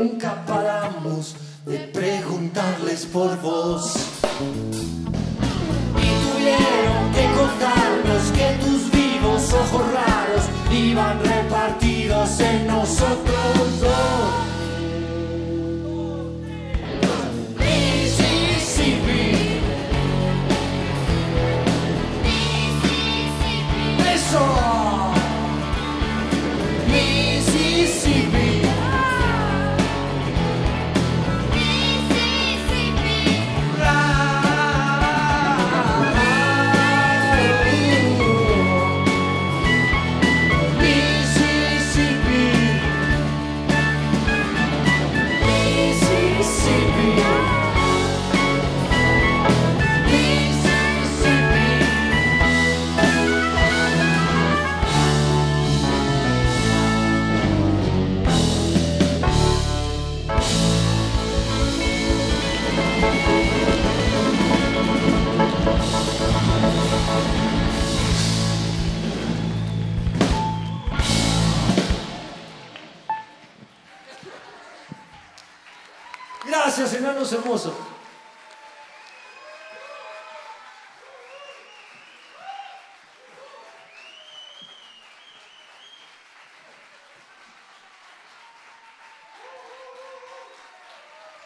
Nunca 0.00 0.34
paramos 0.46 1.36
de 1.66 1.78
preguntarles 1.78 3.04
por 3.04 3.36
vos. 3.42 3.92
Y 5.96 6.08
tuvieron 6.24 7.04
que 7.12 7.24
contarnos 7.38 8.22
que 8.32 8.48
tus 8.64 8.90
vivos 8.90 9.52
ojos 9.52 9.82
raros 9.92 10.44
iban 10.72 11.22
repartidos 11.22 12.40
en 12.40 12.66
nosotros 12.66 13.80
dos. 13.80 14.49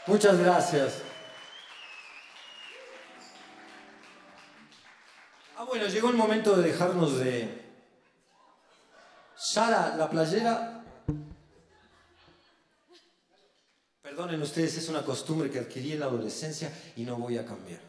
Muchas 0.06 0.38
gracias. 0.38 1.02
Ah, 5.56 5.64
bueno, 5.64 5.86
llegó 5.86 6.08
el 6.08 6.16
momento 6.16 6.56
de 6.56 6.70
dejarnos 6.70 7.18
de... 7.18 7.62
Sara, 9.36 9.96
la 9.96 10.08
playera... 10.08 10.73
Perdonen 14.14 14.42
ustedes, 14.42 14.76
es 14.76 14.88
una 14.88 15.04
costumbre 15.04 15.50
que 15.50 15.58
adquirí 15.58 15.90
en 15.90 15.98
la 15.98 16.06
adolescencia 16.06 16.72
y 16.94 17.02
no 17.02 17.16
voy 17.16 17.36
a 17.36 17.44
cambiar. 17.44 17.80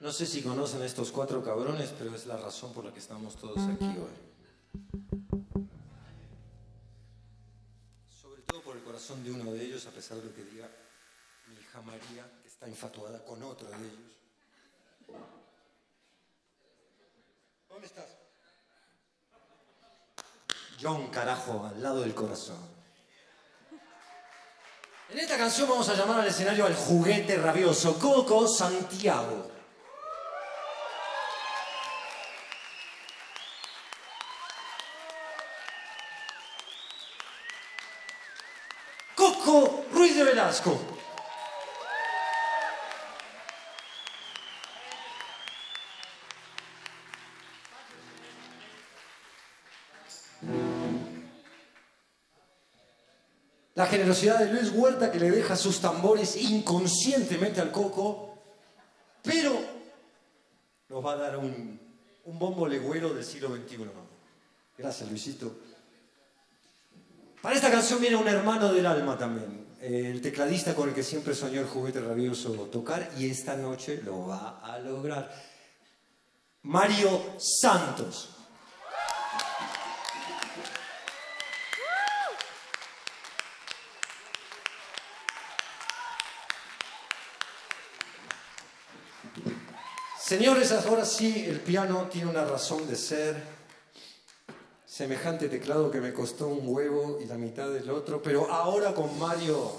No 0.00 0.10
sé 0.10 0.24
si 0.24 0.40
conocen 0.40 0.80
a 0.80 0.86
estos 0.86 1.12
cuatro 1.12 1.44
cabrones, 1.44 1.92
pero 1.98 2.14
es 2.14 2.24
la 2.24 2.38
razón 2.38 2.72
por 2.72 2.86
la 2.86 2.92
que 2.94 3.00
estamos 3.00 3.36
todos 3.36 3.58
aquí 3.68 3.84
hoy. 3.84 4.16
Sobre 8.08 8.40
todo 8.40 8.62
por 8.62 8.74
el 8.74 8.82
corazón 8.82 9.22
de 9.22 9.30
uno 9.30 9.52
de 9.52 9.62
ellos, 9.62 9.84
a 9.86 9.90
pesar 9.90 10.16
de 10.16 10.24
lo 10.24 10.34
que 10.34 10.42
diga 10.42 10.70
mi 11.48 11.56
hija 11.56 11.82
María, 11.82 12.40
que 12.40 12.48
está 12.48 12.66
infatuada 12.66 13.22
con 13.26 13.42
otro 13.42 13.68
de 13.68 13.76
ellos. 13.76 14.16
¿Dónde 17.68 17.88
estás? 17.88 18.23
John, 20.84 21.06
carajo, 21.08 21.64
al 21.66 21.82
lado 21.82 22.02
del 22.02 22.14
corazón. 22.14 22.58
En 25.08 25.18
esta 25.18 25.38
canción 25.38 25.66
vamos 25.66 25.88
a 25.88 25.94
llamar 25.94 26.20
al 26.20 26.26
escenario 26.26 26.66
al 26.66 26.74
juguete 26.74 27.38
rabioso, 27.38 27.98
Coco 27.98 28.46
Santiago. 28.46 29.50
Coco 39.14 39.86
Ruiz 39.90 40.16
de 40.16 40.24
Velasco. 40.24 40.93
La 53.74 53.86
generosidad 53.86 54.38
de 54.38 54.52
Luis 54.52 54.70
Huerta 54.72 55.10
que 55.10 55.18
le 55.18 55.30
deja 55.30 55.56
sus 55.56 55.80
tambores 55.80 56.36
inconscientemente 56.36 57.60
al 57.60 57.72
coco, 57.72 58.38
pero 59.22 59.58
nos 60.88 61.04
va 61.04 61.12
a 61.12 61.16
dar 61.16 61.36
un, 61.36 61.80
un 62.24 62.38
bombo 62.38 62.68
legüero 62.68 63.12
del 63.12 63.24
siglo 63.24 63.48
XXI. 63.48 63.88
Gracias, 64.78 65.08
Luisito. 65.08 65.56
Para 67.42 67.56
esta 67.56 67.70
canción 67.70 68.00
viene 68.00 68.16
un 68.16 68.28
hermano 68.28 68.72
del 68.72 68.86
alma 68.86 69.18
también, 69.18 69.66
el 69.80 70.22
tecladista 70.22 70.74
con 70.74 70.88
el 70.88 70.94
que 70.94 71.02
siempre 71.02 71.34
soñó 71.34 71.60
el 71.60 71.66
juguete 71.66 72.00
rabioso 72.00 72.52
tocar 72.72 73.10
y 73.18 73.28
esta 73.28 73.54
noche 73.54 74.00
lo 74.02 74.26
va 74.26 74.60
a 74.60 74.78
lograr. 74.78 75.30
Mario 76.62 77.34
Santos. 77.38 78.33
Señores, 90.36 90.72
ahora 90.72 91.04
sí, 91.04 91.44
el 91.46 91.60
piano 91.60 92.08
tiene 92.10 92.28
una 92.28 92.44
razón 92.44 92.88
de 92.88 92.96
ser. 92.96 93.40
Semejante 94.84 95.48
teclado 95.48 95.92
que 95.92 96.00
me 96.00 96.12
costó 96.12 96.48
un 96.48 96.66
huevo 96.66 97.20
y 97.22 97.26
la 97.26 97.36
mitad 97.36 97.70
del 97.70 97.88
otro, 97.88 98.20
pero 98.20 98.50
ahora 98.50 98.92
con 98.92 99.16
Mario. 99.16 99.70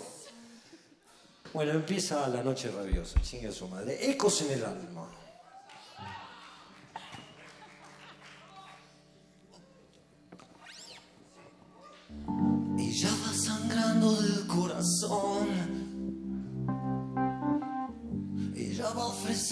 Bueno, 1.52 1.74
empieza 1.74 2.26
la 2.30 2.42
noche 2.42 2.72
rabiosa, 2.72 3.22
chingue 3.22 3.52
su 3.52 3.68
madre. 3.68 4.10
Ecos 4.10 4.44
en 4.44 4.52
el 4.52 4.64
alma. 4.64 5.10
Ella 12.80 13.10
va 13.28 13.34
sangrando 13.34 14.22
del 14.22 14.48
corazón. 14.48 15.50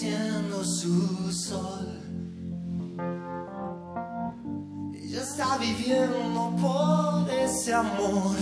Ofreciendo 0.04 0.64
su 0.64 1.32
sol. 1.32 2.00
Ella 4.94 5.22
está 5.22 5.58
viviendo 5.58 6.54
por 6.60 7.30
ese 7.30 7.72
amor 7.72 8.36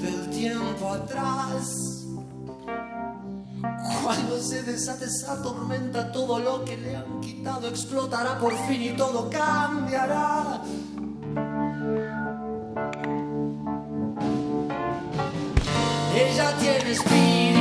del 0.00 0.30
tiempo 0.30 0.88
atrás. 0.92 2.04
Cuando 4.02 4.38
se 4.40 4.62
desate 4.62 5.06
esa 5.06 5.42
tormenta, 5.42 6.12
todo 6.12 6.38
lo 6.38 6.64
que 6.64 6.76
le 6.76 6.96
han 6.96 7.20
quitado 7.20 7.68
explotará 7.68 8.38
por 8.38 8.54
fin 8.66 8.82
y 8.82 8.90
todo 8.90 9.30
cambiará. 9.30 10.62
Ella 16.14 16.56
tiene 16.58 16.90
espíritu 16.92 17.53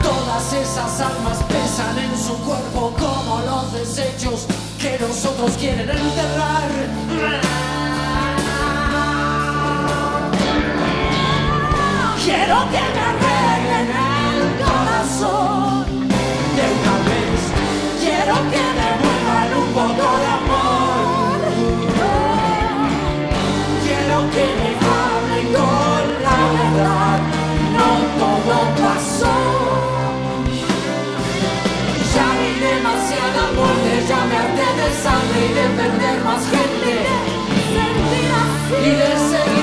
Todas 0.02 0.52
esas 0.52 1.00
almas 1.00 1.38
pesan 1.48 1.98
en 1.98 2.16
su 2.18 2.36
cuerpo 2.44 2.94
como 2.98 3.40
los 3.42 3.72
desechos 3.72 4.46
que 4.80 4.98
nosotros 5.00 5.52
quieren 5.58 5.90
enterrar. 5.90 6.70
Quiero 12.24 12.56
que 12.70 12.82
me 12.94 13.02
arreglen 13.10 13.88
el 14.34 14.40
corazón 14.64 16.08
de 16.56 16.64
una 16.78 16.96
vez. 17.08 17.40
Quiero 18.00 18.36
que 18.50 18.65
ya 34.08 34.24
me 34.26 34.36
harté 34.36 34.66
de 34.80 34.88
sangre 35.02 35.46
y 35.46 35.54
de 35.54 35.66
perder 35.76 36.24
más 36.24 36.42
gente. 36.48 36.92
Y 38.84 38.90
de 38.90 39.10
seguir 39.30 39.55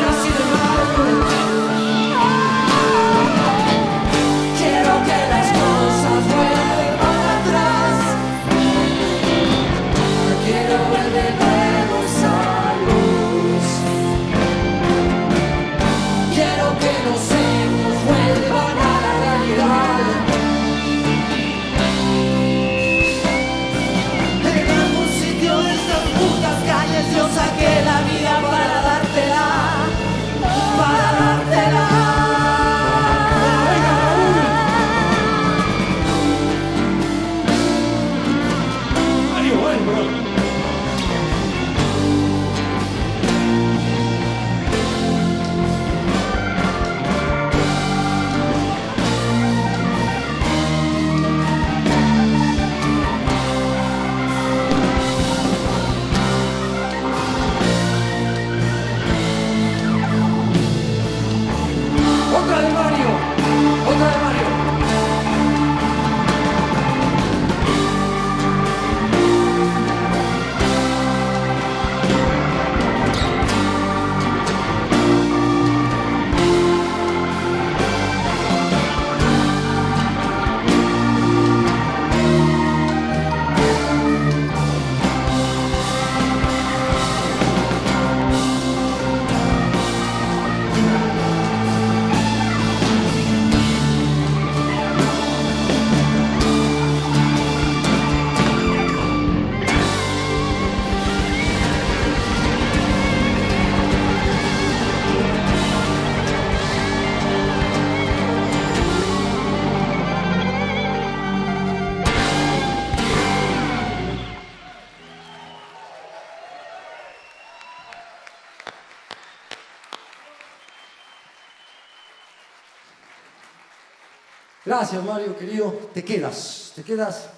Gracias, 124.76 125.04
Mario, 125.04 125.38
querido. 125.38 125.72
Te 125.94 126.04
quedas, 126.04 126.72
te 126.76 126.84
quedas. 126.84 127.30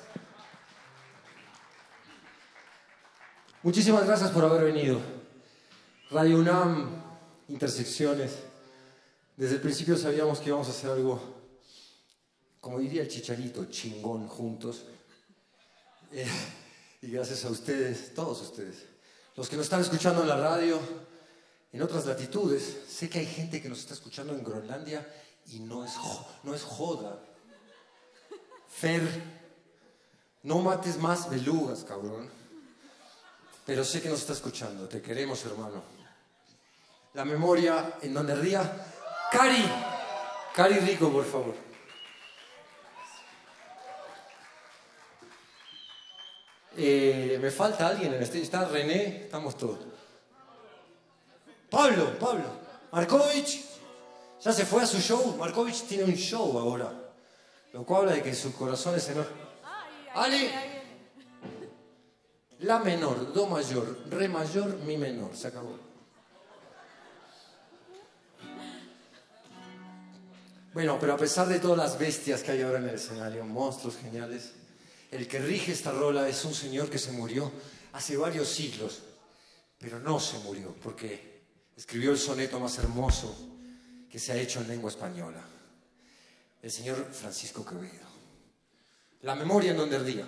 Muchísimas 3.61 4.05
gracias 4.05 4.31
por 4.31 4.45
haber 4.45 4.63
venido. 4.71 5.01
Radio 6.11 6.37
UNAM, 6.37 7.03
Intersecciones. 7.49 8.37
Desde 9.35 9.55
el 9.55 9.61
principio 9.61 9.97
sabíamos 9.97 10.39
que 10.39 10.47
íbamos 10.47 10.67
a 10.67 10.71
hacer 10.71 10.91
algo, 10.91 11.21
como 12.61 12.79
diría 12.79 13.01
el 13.01 13.09
chicharito, 13.09 13.65
chingón 13.65 14.29
juntos. 14.29 14.85
Eh, 16.13 16.25
y 17.01 17.11
gracias 17.11 17.43
a 17.43 17.49
ustedes, 17.49 18.13
todos 18.13 18.43
ustedes, 18.43 18.85
los 19.35 19.49
que 19.49 19.57
nos 19.57 19.65
están 19.65 19.81
escuchando 19.81 20.21
en 20.21 20.29
la 20.29 20.37
radio, 20.37 20.79
en 21.73 21.81
otras 21.81 22.05
latitudes. 22.05 22.77
Sé 22.87 23.09
que 23.09 23.19
hay 23.19 23.25
gente 23.25 23.61
que 23.61 23.67
nos 23.67 23.79
está 23.79 23.93
escuchando 23.93 24.33
en 24.33 24.41
Groenlandia 24.41 25.05
y 25.51 25.59
no 25.59 25.85
es, 25.85 25.93
no 26.43 26.53
es 26.53 26.63
joda. 26.63 27.19
Fer, 28.67 29.01
no 30.43 30.59
mates 30.59 30.97
más 30.97 31.29
belugas, 31.29 31.83
cabrón. 31.83 32.29
Pero 33.65 33.83
sé 33.83 34.01
que 34.01 34.09
nos 34.09 34.19
está 34.19 34.33
escuchando. 34.33 34.87
Te 34.87 35.01
queremos, 35.01 35.43
hermano. 35.45 35.83
La 37.13 37.25
memoria 37.25 37.97
en 38.01 38.13
donde 38.13 38.35
ría. 38.35 38.85
Cari. 39.31 39.65
Cari 40.53 40.79
Rico, 40.79 41.11
por 41.11 41.25
favor. 41.25 41.55
Eh, 46.77 47.39
me 47.41 47.51
falta 47.51 47.87
alguien 47.87 48.13
en 48.13 48.21
este. 48.21 48.41
Está 48.41 48.65
René, 48.65 49.23
estamos 49.23 49.57
todos. 49.57 49.79
Pablo, 51.69 52.19
Pablo. 52.19 52.45
Markovich. 52.91 53.74
Ya 54.45 54.53
se 54.53 54.63
fue 54.63 54.83
a 54.83 54.85
su 54.85 54.99
show. 54.99 55.35
Markovich 55.39 55.87
tiene 55.87 56.03
un 56.03 56.13
show 56.13 56.55
ahora. 56.59 56.93
Lo 57.73 57.83
cual 57.83 58.01
habla 58.01 58.13
de 58.13 58.21
que 58.21 58.35
su 58.35 58.53
corazón 58.53 58.93
es 58.95 59.09
enorme. 59.09 59.31
Ali. 60.13 60.51
La 62.59 62.77
menor, 62.77 63.33
do 63.33 63.47
mayor, 63.47 64.07
re 64.07 64.27
mayor, 64.27 64.77
mi 64.85 64.97
menor. 64.97 65.35
Se 65.35 65.47
acabó. 65.47 65.79
Bueno, 70.75 70.97
pero 70.99 71.15
a 71.15 71.17
pesar 71.17 71.47
de 71.47 71.59
todas 71.59 71.77
las 71.77 71.97
bestias 71.97 72.43
que 72.43 72.51
hay 72.51 72.61
ahora 72.61 72.77
en 72.77 72.89
el 72.89 72.95
escenario, 72.95 73.43
monstruos 73.45 73.97
geniales, 73.97 74.51
el 75.09 75.27
que 75.27 75.39
rige 75.39 75.71
esta 75.71 75.91
rola 75.91 76.29
es 76.29 76.45
un 76.45 76.53
señor 76.53 76.89
que 76.89 76.99
se 76.99 77.11
murió 77.11 77.51
hace 77.93 78.15
varios 78.15 78.47
siglos, 78.47 79.01
pero 79.79 79.99
no 79.99 80.19
se 80.19 80.37
murió 80.39 80.75
porque 80.83 81.45
escribió 81.75 82.11
el 82.11 82.19
soneto 82.19 82.59
más 82.59 82.77
hermoso 82.77 83.54
que 84.15 84.19
se 84.21 84.31
ha 84.31 84.37
hecho 84.37 84.61
en 84.61 84.69
lengua 84.69 84.89
española. 84.89 85.43
El 86.61 86.71
señor 86.71 87.05
Francisco 87.11 87.65
Quevedo. 87.65 88.07
La 89.23 89.35
memoria 89.35 89.71
en 89.71 89.77
donde 89.77 89.97
ardía. 89.97 90.25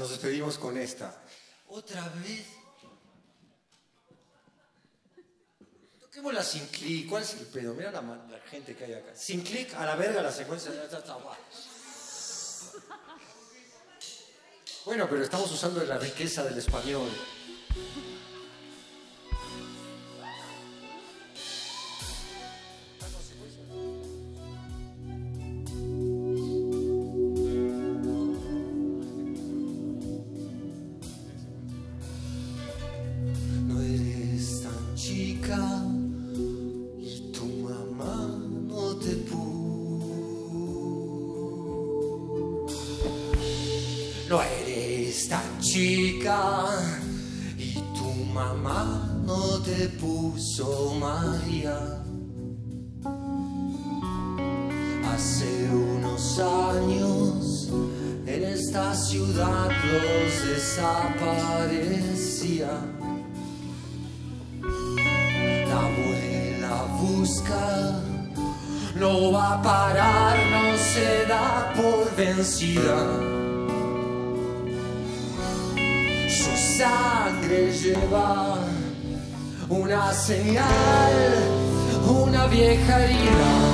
Nos 0.00 0.10
despedimos 0.10 0.56
con 0.56 0.78
esta. 0.78 1.14
Otra 1.68 2.08
vez. 2.24 2.46
Toquémosla 6.00 6.42
sin 6.42 6.66
clic. 6.68 7.08
¿Cuál 7.08 7.22
es 7.22 7.34
el 7.34 7.46
pedo? 7.46 7.74
Mira 7.74 7.92
la, 7.92 8.40
gente 8.50 8.74
que 8.74 8.84
hay 8.84 8.94
acá. 8.94 9.14
Sin 9.14 9.42
clic, 9.42 9.74
a 9.74 9.84
la 9.84 9.96
verga 9.96 10.22
la 10.22 10.32
secuencia. 10.32 10.72
Bueno, 14.86 15.06
pero 15.08 15.22
estamos 15.22 15.52
usando 15.52 15.84
la 15.84 15.98
riqueza 15.98 16.42
del 16.44 16.56
español. 16.56 17.10
Su 72.42 72.80
sangre 76.78 77.70
lleva 77.70 78.56
una 79.68 80.10
señal, 80.14 81.12
una 82.08 82.46
vieja 82.46 83.04
herida. 83.04 83.69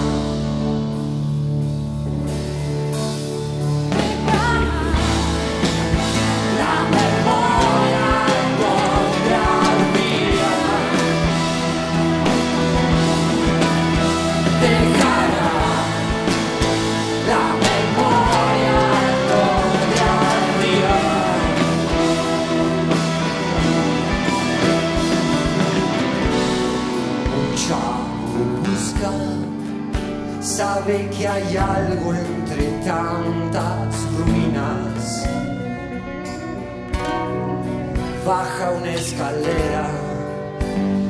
Baja 38.26 38.72
una 38.72 38.92
escalera 38.92 39.88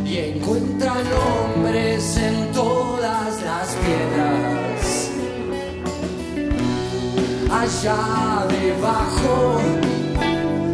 y 0.05 0.19
encuentra 0.19 0.93
nombres 0.95 2.17
en 2.19 2.53
todas 2.53 3.43
las 3.43 3.69
piedras. 3.85 5.11
Allá 7.51 8.47
debajo 8.51 9.61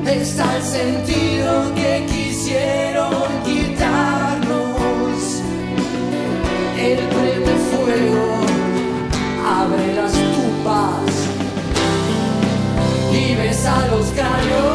está 0.05 0.57
el 0.57 0.63
sentido 0.63 1.75
que 1.77 2.07
quisieron 2.11 3.15
quitarnos. 3.45 5.21
El 6.77 6.99
prende 6.99 7.55
fuego, 7.71 8.25
abre 9.47 9.95
las 9.95 10.13
tumbas 10.13 11.15
y 13.13 13.37
besa 13.37 13.87
los 13.93 14.07
cráneos. 14.11 14.72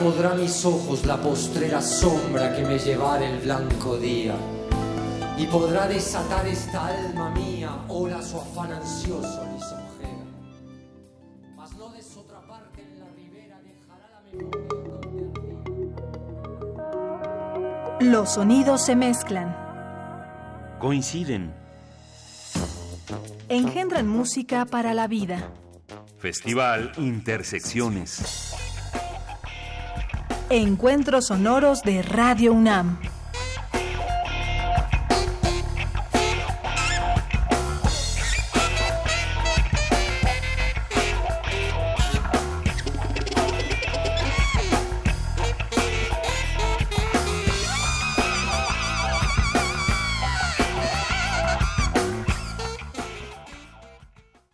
Podrá 0.00 0.34
mis 0.34 0.64
ojos 0.64 1.04
la 1.04 1.18
postrera 1.18 1.82
sombra 1.82 2.56
que 2.56 2.62
me 2.62 2.78
llevará 2.78 3.28
el 3.28 3.38
blanco 3.40 3.98
día. 3.98 4.34
Y 5.36 5.46
podrá 5.46 5.86
desatar 5.86 6.46
esta 6.46 6.86
alma 6.86 7.30
mía, 7.30 7.70
ola 7.88 8.22
su 8.22 8.38
afán 8.38 8.72
ansioso 8.72 9.44
lisonjera. 9.54 10.24
Mas 11.54 11.76
no 11.76 11.90
des 11.90 12.16
otra 12.16 12.40
parte 12.46 12.82
en 12.82 12.98
la 12.98 13.06
ribera, 13.14 13.60
dejará 13.62 14.08
la 14.10 14.22
memoria 14.32 14.80
donde 17.98 18.04
Los 18.04 18.30
sonidos 18.30 18.82
se 18.84 18.96
mezclan, 18.96 19.54
Coinciden. 20.78 21.52
engendran 23.50 24.08
música 24.08 24.64
para 24.64 24.94
la 24.94 25.06
vida. 25.08 25.50
Festival 26.18 26.92
Intersecciones. 26.98 28.54
Encuentros 30.52 31.26
sonoros 31.26 31.84
de 31.84 32.02
Radio 32.02 32.52
UNAM. 32.52 32.98